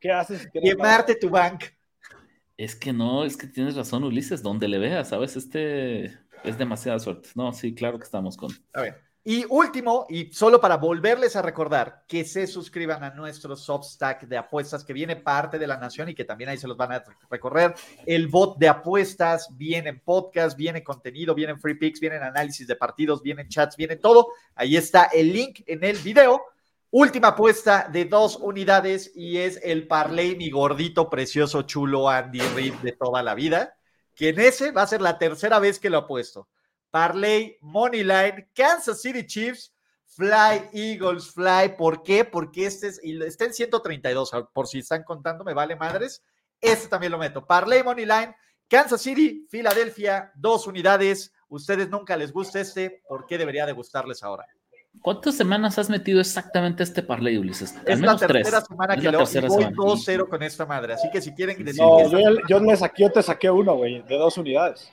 ¿Qué 0.00 0.10
haces 0.12 0.42
si 0.52 0.60
quemarte 0.60 1.14
tu 1.16 1.28
bank. 1.30 1.64
Es 2.56 2.74
que 2.74 2.92
no, 2.92 3.24
es 3.24 3.36
que 3.36 3.46
tienes 3.46 3.76
razón, 3.76 4.02
Ulises, 4.04 4.42
donde 4.42 4.66
le 4.68 4.78
veas, 4.78 5.08
¿sabes? 5.08 5.36
Este 5.36 6.06
es 6.44 6.58
demasiada 6.58 6.98
suerte. 6.98 7.28
No, 7.36 7.52
sí, 7.52 7.74
claro 7.74 7.98
que 7.98 8.04
estamos 8.04 8.36
con. 8.36 8.50
A 8.74 8.80
ver. 8.82 9.00
Y 9.30 9.44
último, 9.50 10.06
y 10.08 10.32
solo 10.32 10.58
para 10.58 10.78
volverles 10.78 11.36
a 11.36 11.42
recordar 11.42 12.02
que 12.08 12.24
se 12.24 12.46
suscriban 12.46 13.04
a 13.04 13.10
nuestro 13.10 13.56
Substack 13.56 14.22
de 14.22 14.38
apuestas, 14.38 14.86
que 14.86 14.94
viene 14.94 15.16
parte 15.16 15.58
de 15.58 15.66
la 15.66 15.76
nación 15.76 16.08
y 16.08 16.14
que 16.14 16.24
también 16.24 16.48
ahí 16.48 16.56
se 16.56 16.66
los 16.66 16.78
van 16.78 16.92
a 16.92 17.04
recorrer. 17.28 17.74
El 18.06 18.28
bot 18.28 18.56
de 18.56 18.68
apuestas, 18.68 19.50
vienen 19.54 20.00
podcast, 20.02 20.56
viene 20.56 20.82
contenido, 20.82 21.34
vienen 21.34 21.60
free 21.60 21.74
picks, 21.74 22.00
vienen 22.00 22.22
análisis 22.22 22.66
de 22.66 22.74
partidos, 22.74 23.22
vienen 23.22 23.50
chats, 23.50 23.76
viene 23.76 23.96
todo. 23.96 24.28
Ahí 24.54 24.78
está 24.78 25.10
el 25.12 25.30
link 25.30 25.60
en 25.66 25.84
el 25.84 25.98
video. 25.98 26.40
Última 26.90 27.28
apuesta 27.28 27.86
de 27.92 28.06
dos 28.06 28.36
unidades 28.36 29.12
y 29.14 29.36
es 29.36 29.60
el 29.62 29.86
parlay, 29.86 30.36
mi 30.36 30.48
gordito, 30.48 31.10
precioso, 31.10 31.64
chulo 31.64 32.08
Andy 32.08 32.40
Reid 32.40 32.76
de 32.76 32.92
toda 32.92 33.22
la 33.22 33.34
vida. 33.34 33.76
Que 34.14 34.30
en 34.30 34.40
ese 34.40 34.70
va 34.70 34.84
a 34.84 34.86
ser 34.86 35.02
la 35.02 35.18
tercera 35.18 35.58
vez 35.58 35.78
que 35.78 35.90
lo 35.90 35.98
apuesto. 35.98 36.48
Parlay, 36.90 37.56
Moneyline, 37.60 38.48
Kansas 38.54 39.00
City 39.02 39.26
Chiefs, 39.26 39.72
Fly, 40.06 40.70
Eagles, 40.72 41.30
Fly. 41.32 41.76
¿Por 41.76 42.02
qué? 42.02 42.24
Porque 42.24 42.66
este 42.66 42.88
es, 42.88 43.00
y 43.02 43.22
está 43.22 43.44
en 43.44 43.54
132, 43.54 44.30
por 44.52 44.66
si 44.66 44.78
están 44.80 45.04
contando, 45.04 45.44
me 45.44 45.54
vale 45.54 45.76
madres. 45.76 46.22
Este 46.60 46.88
también 46.88 47.12
lo 47.12 47.18
meto. 47.18 47.46
Parlay, 47.46 47.82
Moneyline, 47.82 48.34
Kansas 48.68 49.00
City, 49.00 49.46
Filadelfia, 49.48 50.32
dos 50.34 50.66
unidades. 50.66 51.32
Ustedes 51.48 51.88
nunca 51.88 52.16
les 52.16 52.32
gusta 52.32 52.60
este, 52.60 53.02
¿por 53.08 53.26
qué 53.26 53.38
debería 53.38 53.64
de 53.64 53.72
gustarles 53.72 54.22
ahora? 54.22 54.44
¿Cuántas 55.00 55.36
semanas 55.36 55.78
has 55.78 55.88
metido 55.88 56.20
exactamente 56.20 56.82
este 56.82 57.02
parlay, 57.02 57.38
Ulises? 57.38 57.76
Al 57.76 57.82
Es 57.86 58.00
la 58.00 58.06
menos 58.06 58.20
tres. 58.20 58.42
tercera 58.44 58.60
semana 58.62 58.94
Es 58.94 59.00
que 59.00 59.12
lo 59.12 59.18
tercera 59.18 59.48
voy 59.48 59.62
semana. 59.62 59.76
2-0 59.76 60.28
con 60.28 60.42
esta 60.42 60.66
madre. 60.66 60.94
Así 60.94 61.08
que 61.10 61.20
si 61.20 61.32
quieren 61.32 61.64
decir 61.64 61.80
No, 61.82 61.98
que 61.98 62.10
yo, 62.10 62.18
yo, 62.48 62.60
le 62.60 62.76
saqué, 62.76 63.02
yo 63.04 63.12
te 63.12 63.22
saqué 63.22 63.50
uno, 63.50 63.76
güey, 63.76 64.02
de 64.02 64.16
dos 64.16 64.36
unidades. 64.38 64.90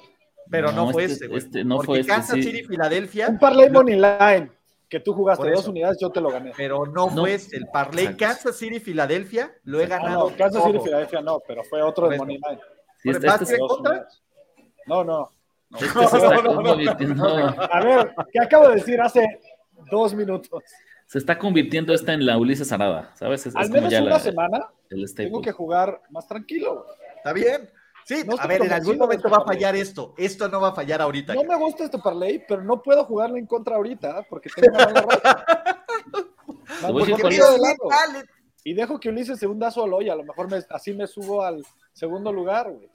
Pero 0.49 0.71
no, 0.71 0.86
No, 0.88 0.91
fue 0.91 1.03
este- 1.05 1.13
este, 1.13 1.27
güey. 1.27 1.38
este 1.39 1.63
no 1.63 1.75
Porque 1.77 1.86
fue 1.88 1.99
este, 2.01 2.12
Kansas 2.12 2.36
sí. 2.36 2.43
City, 2.43 2.63
Filadelfia. 2.63 3.27
Un 3.29 3.39
parlay 3.39 3.69
no- 3.69 3.79
money 3.79 3.95
line 3.95 4.51
que 4.88 4.99
tú 4.99 5.13
jugaste 5.13 5.49
dos 5.49 5.67
unidades, 5.67 5.97
yo 5.99 6.12
te 6.12 6.21
lo 6.21 6.29
gané. 6.29 6.51
Pero 6.55 6.86
no, 6.86 7.10
No. 7.10 7.21
fue 7.21 7.34
este. 7.34 7.58
El 7.58 7.67
parlay 7.67 8.05
Exacto. 8.05 8.25
Kansas 8.25 8.55
City, 8.58 8.79
Filadelfia, 8.79 9.51
lo 9.63 9.79
he 9.79 9.88
ganado. 9.88 10.29
no, 10.29 10.36
Kansas 10.38 10.62
City, 10.63 10.73
todo. 10.75 10.84
Filadelfia 10.86 11.21
no, 11.21 11.39
pero 11.47 11.63
fue 11.63 11.81
otro 11.81 12.08
de 12.10 12.17
money 12.17 12.38
line. 12.38 12.60
Sí, 13.01 13.10
este- 13.10 13.27
¿Vas 13.27 13.41
este 13.41 13.58
contra? 13.58 14.08
No, 14.88 15.03
no. 15.03 15.31
este 15.71 17.05
A 17.69 17.81
ver, 17.84 18.13
¿qué 18.31 18.39
acabo 18.39 18.69
de 18.69 18.75
decir 18.75 19.01
hace 19.01 19.27
dos 19.91 20.13
minutos? 20.13 20.63
se 21.08 21.19
está 21.19 21.38
convirtiendo 21.38 21.93
esta 21.93 22.13
en 22.13 22.25
la 22.25 22.36
Ulises 22.38 22.71
Arada, 22.71 23.12
¿sabes? 23.15 23.41
Es, 23.41 23.47
es 23.47 23.55
Al 23.55 23.63
como 23.67 23.75
menos 23.75 23.91
ya 23.91 24.01
una 24.01 24.10
la- 24.12 24.19
semana 24.19 24.67
tengo 25.15 25.39
que 25.41 25.51
jugar 25.51 26.01
más 26.10 26.27
tranquilo. 26.27 26.86
Está 27.17 27.31
bien. 27.34 27.69
Sí, 28.06 28.24
No 28.24 28.36
a 28.39 28.46
ver, 28.46 28.62
en 28.63 28.72
algún 28.72 29.00
momento 29.00 29.28
va 29.30 29.38
a 29.38 29.46
fallar 29.46 29.76
esto. 29.76 30.13
Esto 30.15 30.48
no 30.48 30.62
va 30.62 30.68
a 30.70 30.76
fallar 30.76 31.02
ahorita. 31.02 31.34
No 31.34 31.44
me 31.44 31.58
gusta 31.58 31.86
este 31.86 31.98
parlay, 31.98 32.44
pero 32.48 32.63
no 32.63 32.80
puedo 32.84 33.04
jugarle 33.04 33.39
en 33.39 33.48
contra 33.48 33.78
ahorita 33.78 34.28
porque 34.30 34.48
tengo 34.56 34.76
una 34.76 34.86
mala 34.86 35.02
racha. 35.02 35.46
Porque 36.82 37.13
de 37.13 37.38
lado. 37.60 37.89
Y 38.63 38.74
dejo 38.74 39.00
que 39.00 39.10
Ulises 39.10 39.39
se 39.39 39.48
hunda 39.48 39.72
solo 39.72 40.02
y 40.02 40.10
a 40.10 40.15
lo 40.15 40.24
mejor 40.24 40.50
me- 40.50 40.60
así 40.70 40.94
me 40.94 41.08
subo 41.08 41.44
al 41.44 41.63
segundo 41.94 42.32
lugar, 42.32 42.72
güey. 42.72 42.89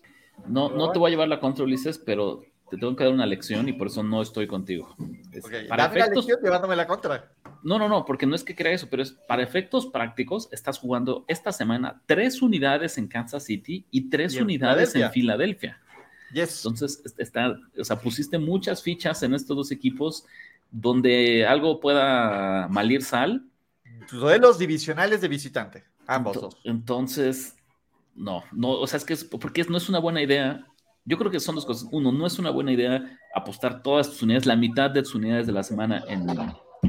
No, 0.46 0.68
no 0.68 0.90
te 0.92 0.98
voy 0.98 1.08
a 1.08 1.10
llevar 1.10 1.28
la 1.28 1.40
contra, 1.40 1.64
Ulises, 1.64 1.98
pero 1.98 2.42
te 2.70 2.76
tengo 2.76 2.94
que 2.96 3.04
dar 3.04 3.12
una 3.12 3.26
lección 3.26 3.68
y 3.68 3.72
por 3.72 3.88
eso 3.88 4.02
no 4.02 4.22
estoy 4.22 4.46
contigo. 4.46 4.94
Es- 5.32 5.44
para 5.68 5.88
dame 5.88 5.98
la 6.00 6.06
lección 6.06 6.38
llevándome 6.42 6.76
la 6.76 6.86
contra. 6.86 7.32
no, 7.62 7.78
no, 7.78 7.88
no, 7.88 8.04
porque 8.04 8.26
no 8.26 8.34
es 8.34 8.44
que 8.44 8.54
crea 8.54 8.72
eso, 8.72 8.88
pero 8.88 9.02
es 9.02 9.12
para 9.12 9.42
efectos 9.42 9.86
prácticos, 9.86 10.48
estás 10.52 10.78
jugando 10.78 11.24
esta 11.28 11.52
semana 11.52 12.00
tres 12.06 12.40
unidades 12.42 12.96
en 12.98 13.08
Kansas 13.08 13.44
City 13.44 13.84
y 13.90 14.08
tres 14.08 14.34
Y 14.34 14.40
unidades 14.40 14.94
en 14.94 15.10
Filadelfia. 15.10 15.78
Yes. 16.32 16.64
Entonces, 16.64 17.02
est- 17.04 17.18
está, 17.20 17.56
o 17.78 17.84
sea, 17.84 17.96
pusiste 18.00 18.38
muchas 18.38 18.82
fichas 18.82 19.22
en 19.24 19.34
estos 19.34 19.56
dos 19.56 19.72
equipos 19.72 20.24
donde 20.70 21.44
algo 21.46 21.80
pueda 21.80 22.68
malir 22.68 23.02
sal. 23.02 23.44
Duelos 24.12 24.58
divisionales 24.58 25.20
de 25.20 25.28
visitante. 25.28 25.84
Ambos 26.06 26.36
Ento- 26.36 26.40
dos. 26.42 26.56
Entonces, 26.64 27.56
no, 28.14 28.44
no, 28.52 28.70
o 28.72 28.86
sea, 28.86 28.96
es 28.98 29.04
que 29.04 29.12
es, 29.14 29.24
porque 29.24 29.64
no 29.64 29.76
es 29.76 29.88
una 29.88 29.98
buena 29.98 30.22
idea. 30.22 30.66
Yo 31.10 31.18
creo 31.18 31.28
que 31.28 31.40
son 31.40 31.56
dos 31.56 31.66
cosas. 31.66 31.88
Uno, 31.90 32.12
no 32.12 32.24
es 32.24 32.38
una 32.38 32.50
buena 32.50 32.70
idea 32.70 33.18
apostar 33.34 33.82
todas 33.82 34.08
tus 34.10 34.22
unidades, 34.22 34.46
la 34.46 34.54
mitad 34.54 34.90
de 34.90 35.02
tus 35.02 35.16
unidades 35.16 35.48
de 35.48 35.52
la 35.52 35.64
semana 35.64 36.04
en, 36.06 36.24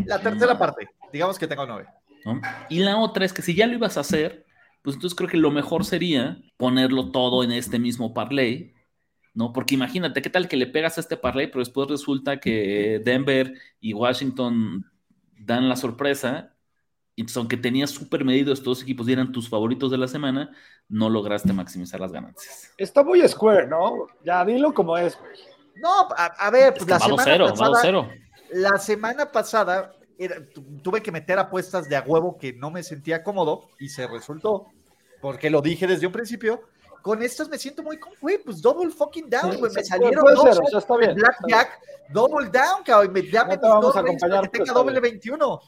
La 0.06 0.20
tercera 0.20 0.60
parte. 0.60 0.88
Digamos 1.12 1.40
que 1.40 1.48
tengo 1.48 1.66
nueve. 1.66 1.88
¿no? 2.24 2.40
Y 2.70 2.80
la 2.80 2.98
otra 2.98 3.26
es 3.26 3.34
que 3.34 3.42
si 3.42 3.56
ya 3.56 3.66
lo 3.66 3.74
ibas 3.74 3.98
a 3.98 4.02
hacer, 4.02 4.46
pues 4.84 4.96
entonces 4.96 5.18
creo 5.18 5.28
que 5.28 5.38
lo 5.38 5.50
mejor 5.50 5.86
sería 5.86 6.38
ponerlo 6.58 7.10
todo 7.10 7.44
en 7.44 7.52
este 7.52 7.80
mismo 7.80 8.14
parlay, 8.14 8.76
¿no? 9.34 9.54
Porque 9.54 9.74
imagínate, 9.74 10.22
¿qué 10.22 10.30
tal 10.30 10.48
que 10.48 10.56
le 10.56 10.68
pegas 10.68 11.00
a 11.00 11.02
este 11.02 11.18
parlay, 11.18 11.48
pero 11.48 11.60
después 11.62 11.90
resulta 11.90 12.40
que 12.40 13.02
Denver 13.04 13.56
y 13.80 13.94
Washington 13.94 14.86
dan 15.36 15.68
la 15.68 15.76
sorpresa, 15.76 16.51
entonces 17.22 17.38
aunque 17.38 17.58
tenías 17.58 17.90
súper 17.92 18.24
medido 18.26 18.52
estos 18.54 18.66
dos 18.66 18.82
equipos 18.84 19.08
y 19.08 19.14
eran 19.14 19.32
tus 19.32 19.48
favoritos 19.50 19.90
de 19.92 19.98
la 19.98 20.08
semana, 20.08 20.52
no 20.90 21.10
lograste 21.10 21.54
maximizar 21.54 22.00
las 22.00 22.12
ganancias. 22.12 22.72
Está 22.78 23.04
muy 23.04 23.28
square, 23.28 23.68
¿no? 23.68 24.08
Ya 24.24 24.44
dilo 24.46 24.74
como 24.74 24.98
es, 24.98 25.18
güey. 25.18 25.32
No, 25.76 26.02
a, 26.16 26.26
a 26.26 26.50
ver, 26.52 26.74
pues 26.74 26.88
la 26.90 27.00
semana 27.00 27.24
2-0, 27.38 27.44
va 27.44 27.72
pasada. 27.72 27.92
2-0. 27.92 28.22
La 28.54 28.78
semana 28.78 29.32
pasada 29.32 29.94
era- 30.20 30.36
tuve 30.84 31.02
que 31.02 31.12
meter 31.12 31.40
apuestas 31.40 31.88
de 31.88 31.96
a 31.96 32.02
huevo 32.02 32.38
que 32.38 32.54
no 32.54 32.70
me 32.70 32.84
sentía 32.84 33.24
cómodo 33.24 33.70
y 33.80 33.88
se 33.90 34.06
resultó, 34.06 34.68
porque 35.22 35.50
lo 35.50 35.62
dije 35.62 35.88
desde 35.88 36.06
un 36.06 36.12
principio. 36.14 36.62
Con 37.02 37.24
estas 37.24 37.50
me 37.50 37.58
siento 37.58 37.82
muy 37.82 37.98
cómodo, 37.98 38.20
güey, 38.22 38.38
pues 38.44 38.62
double 38.62 38.92
fucking 38.92 39.28
down, 39.28 39.54
Sí, 39.54 39.58
güey, 39.58 39.72
me 39.74 39.82
sí, 39.82 39.90
salieron 39.90 40.24
dos 40.24 40.44
ser, 40.44 40.64
o 40.64 40.68
sea, 40.68 40.80
está 40.80 40.98
bien, 40.98 41.16
Blackjack, 41.16 41.80
double 42.10 42.50
down, 42.50 42.84
cabrón, 42.86 43.16
ya 43.32 43.44
No 43.44 43.50
me 43.50 43.58
te 43.58 43.68
vamos 43.68 43.96
a 43.96 44.00
acompañar, 44.02 44.42
que 44.44 44.50
tenga 44.50 44.64
está 44.66 44.74
doble 44.78 44.92
bien. 45.00 45.14
21. 45.14 45.60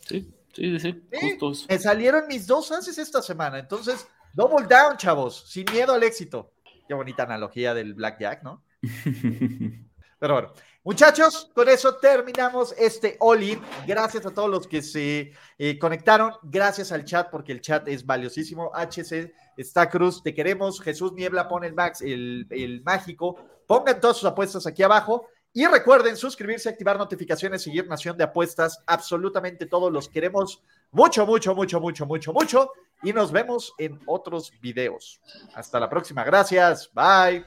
Sí. 0.00 0.34
Sí, 0.54 0.78
sí, 0.78 1.02
justo 1.20 1.50
eso. 1.50 1.66
Me 1.68 1.78
salieron 1.78 2.26
mis 2.28 2.46
dos 2.46 2.70
haces 2.70 2.96
esta 2.98 3.20
semana. 3.20 3.58
Entonces, 3.58 4.06
double 4.32 4.66
down, 4.66 4.96
chavos. 4.96 5.44
Sin 5.48 5.64
miedo 5.72 5.92
al 5.92 6.02
éxito. 6.02 6.52
Qué 6.86 6.94
bonita 6.94 7.24
analogía 7.24 7.74
del 7.74 7.94
blackjack, 7.94 8.42
¿no? 8.42 8.62
Pero 10.20 10.34
bueno, 10.34 10.52
muchachos, 10.84 11.50
con 11.54 11.68
eso 11.68 11.96
terminamos 11.96 12.74
este 12.78 13.16
all-in. 13.20 13.60
Gracias 13.86 14.24
a 14.24 14.30
todos 14.30 14.48
los 14.48 14.66
que 14.66 14.80
se 14.80 15.32
eh, 15.58 15.78
conectaron. 15.78 16.32
Gracias 16.44 16.92
al 16.92 17.04
chat, 17.04 17.30
porque 17.30 17.52
el 17.52 17.60
chat 17.60 17.86
es 17.88 18.06
valiosísimo. 18.06 18.70
HC 18.74 19.34
está 19.56 19.90
Cruz, 19.90 20.22
te 20.22 20.32
queremos. 20.32 20.80
Jesús 20.80 21.12
Niebla 21.12 21.48
pone 21.48 21.66
el 21.66 21.74
max, 21.74 22.00
el, 22.00 22.46
el 22.50 22.82
mágico. 22.82 23.36
Pongan 23.66 24.00
todas 24.00 24.18
sus 24.18 24.28
apuestas 24.28 24.66
aquí 24.66 24.82
abajo. 24.82 25.28
Y 25.56 25.64
recuerden 25.66 26.16
suscribirse, 26.16 26.68
activar 26.68 26.98
notificaciones, 26.98 27.62
seguir 27.62 27.86
Nación 27.86 28.16
de 28.18 28.24
Apuestas. 28.24 28.82
Absolutamente 28.86 29.66
todos 29.66 29.92
los 29.92 30.08
queremos 30.08 30.60
mucho, 30.90 31.24
mucho, 31.24 31.54
mucho, 31.54 31.80
mucho, 31.80 32.06
mucho, 32.06 32.32
mucho. 32.32 32.72
Y 33.04 33.12
nos 33.12 33.30
vemos 33.30 33.72
en 33.78 34.00
otros 34.06 34.52
videos. 34.60 35.20
Hasta 35.54 35.78
la 35.78 35.88
próxima. 35.88 36.24
Gracias. 36.24 36.90
Bye. 36.92 37.44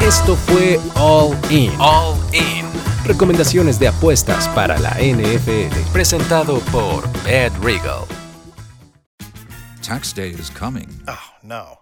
Esto 0.00 0.36
fue 0.36 0.78
All 0.94 1.36
In. 1.50 1.72
All 1.80 2.16
In. 2.32 2.64
Recomendaciones 3.04 3.80
de 3.80 3.88
apuestas 3.88 4.48
para 4.50 4.78
la 4.78 4.90
NFL. 5.00 5.92
Presentado 5.92 6.60
por 6.70 7.02
Ed 7.26 7.52
Regal. 7.60 8.04
Tax 9.84 10.14
day 10.14 10.30
is 10.30 10.48
coming. 10.48 10.88
Oh, 11.08 11.18
no. 11.42 11.81